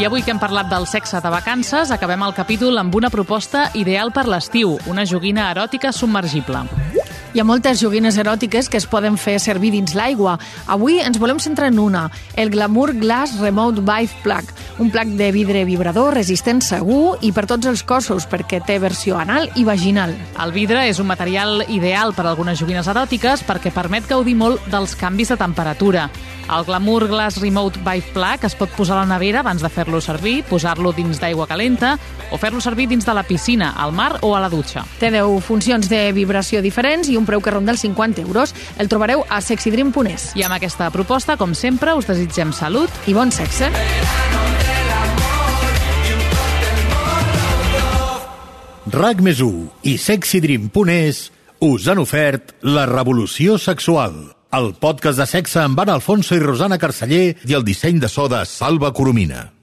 I 0.00 0.06
avui 0.08 0.22
que 0.24 0.32
hem 0.32 0.38
parlat 0.40 0.70
del 0.70 0.86
sexe 0.88 1.18
de 1.20 1.28
vacances, 1.28 1.90
acabem 1.92 2.22
el 2.24 2.32
capítol 2.32 2.80
amb 2.80 2.94
una 2.96 3.10
proposta 3.12 3.66
ideal 3.76 4.08
per 4.16 4.24
l'estiu, 4.32 4.78
una 4.88 5.04
joguina 5.04 5.50
eròtica 5.52 5.92
submergible. 5.92 6.64
Hi 7.30 7.38
ha 7.38 7.44
moltes 7.46 7.78
joguines 7.78 8.16
eròtiques 8.18 8.66
que 8.66 8.78
es 8.80 8.88
poden 8.90 9.14
fer 9.14 9.36
servir 9.38 9.68
dins 9.70 9.92
l'aigua. 9.94 10.32
Avui 10.66 10.96
ens 10.98 11.20
volem 11.22 11.38
centrar 11.38 11.68
en 11.70 11.78
una, 11.78 12.08
el 12.34 12.50
Glamour 12.50 12.96
Glass 12.98 13.36
Remote 13.38 13.84
Vibe 13.86 14.24
Plug, 14.24 14.50
un 14.82 14.90
plug 14.90 15.12
de 15.14 15.28
vidre 15.30 15.62
vibrador 15.68 16.16
resistent 16.18 16.58
segur 16.58 17.20
i 17.22 17.30
per 17.30 17.46
tots 17.46 17.70
els 17.70 17.84
cossos, 17.86 18.26
perquè 18.26 18.58
té 18.66 18.80
versió 18.82 19.20
anal 19.20 19.46
i 19.54 19.62
vaginal. 19.62 20.16
El 20.42 20.50
vidre 20.56 20.88
és 20.90 20.98
un 20.98 21.06
material 21.06 21.62
ideal 21.68 22.16
per 22.18 22.26
a 22.26 22.32
algunes 22.32 22.58
joguines 22.58 22.90
eròtiques 22.90 23.46
perquè 23.46 23.70
permet 23.70 24.10
gaudir 24.10 24.34
molt 24.34 24.66
dels 24.72 24.98
canvis 24.98 25.30
de 25.30 25.38
temperatura. 25.38 26.08
El 26.50 26.64
Glamour 26.66 27.06
Glass 27.06 27.38
Remote 27.38 27.78
Vibe 27.78 28.10
Plug 28.12 28.44
es 28.48 28.56
pot 28.58 28.72
posar 28.74 28.96
a 28.96 29.04
la 29.04 29.12
nevera 29.12 29.44
abans 29.44 29.62
de 29.62 29.68
fer-lo 29.70 30.00
servir, 30.02 30.40
posar-lo 30.48 30.90
dins 30.96 31.20
d'aigua 31.22 31.46
calenta 31.46 31.92
o 32.34 32.38
fer-lo 32.42 32.58
servir 32.58 32.88
dins 32.90 33.06
de 33.06 33.14
la 33.14 33.22
piscina, 33.22 33.70
al 33.78 33.92
mar 33.94 34.16
o 34.26 34.34
a 34.34 34.40
la 34.42 34.50
dutxa. 34.50 34.82
Té 34.98 35.12
10 35.14 35.38
funcions 35.46 35.86
de 35.86 36.08
vibració 36.16 36.58
diferents 36.64 37.06
i 37.06 37.19
un 37.20 37.28
preu 37.28 37.44
que 37.44 37.52
ronda 37.52 37.74
els 37.76 37.84
50 37.84 38.24
euros. 38.24 38.54
El 38.80 38.88
trobareu 38.88 39.24
a 39.28 39.40
sexydream.es. 39.44 40.32
I 40.34 40.46
amb 40.48 40.56
aquesta 40.56 40.90
proposta, 40.94 41.36
com 41.40 41.54
sempre, 41.54 41.94
us 41.94 42.08
desitgem 42.10 42.54
salut 42.56 42.90
I 43.06 43.14
bon 43.14 43.30
sexe. 43.30 43.70
RAC 48.90 49.20
més 49.22 49.38
i 49.86 49.92
sexydream.es 50.02 51.28
us 51.60 51.86
han 51.92 52.00
ofert 52.02 52.54
La 52.64 52.86
revolució 52.88 53.58
sexual, 53.60 54.16
el 54.56 54.72
podcast 54.80 55.20
de 55.20 55.28
sexe 55.28 55.60
amb 55.62 55.78
Anna 55.78 55.98
Alfonso 56.00 56.34
i 56.34 56.42
Rosana 56.42 56.80
Carceller 56.80 57.36
i 57.46 57.54
el 57.54 57.68
disseny 57.68 58.00
de 58.00 58.08
so 58.08 58.26
de 58.32 58.42
Salva 58.48 58.94
Coromina. 58.96 59.59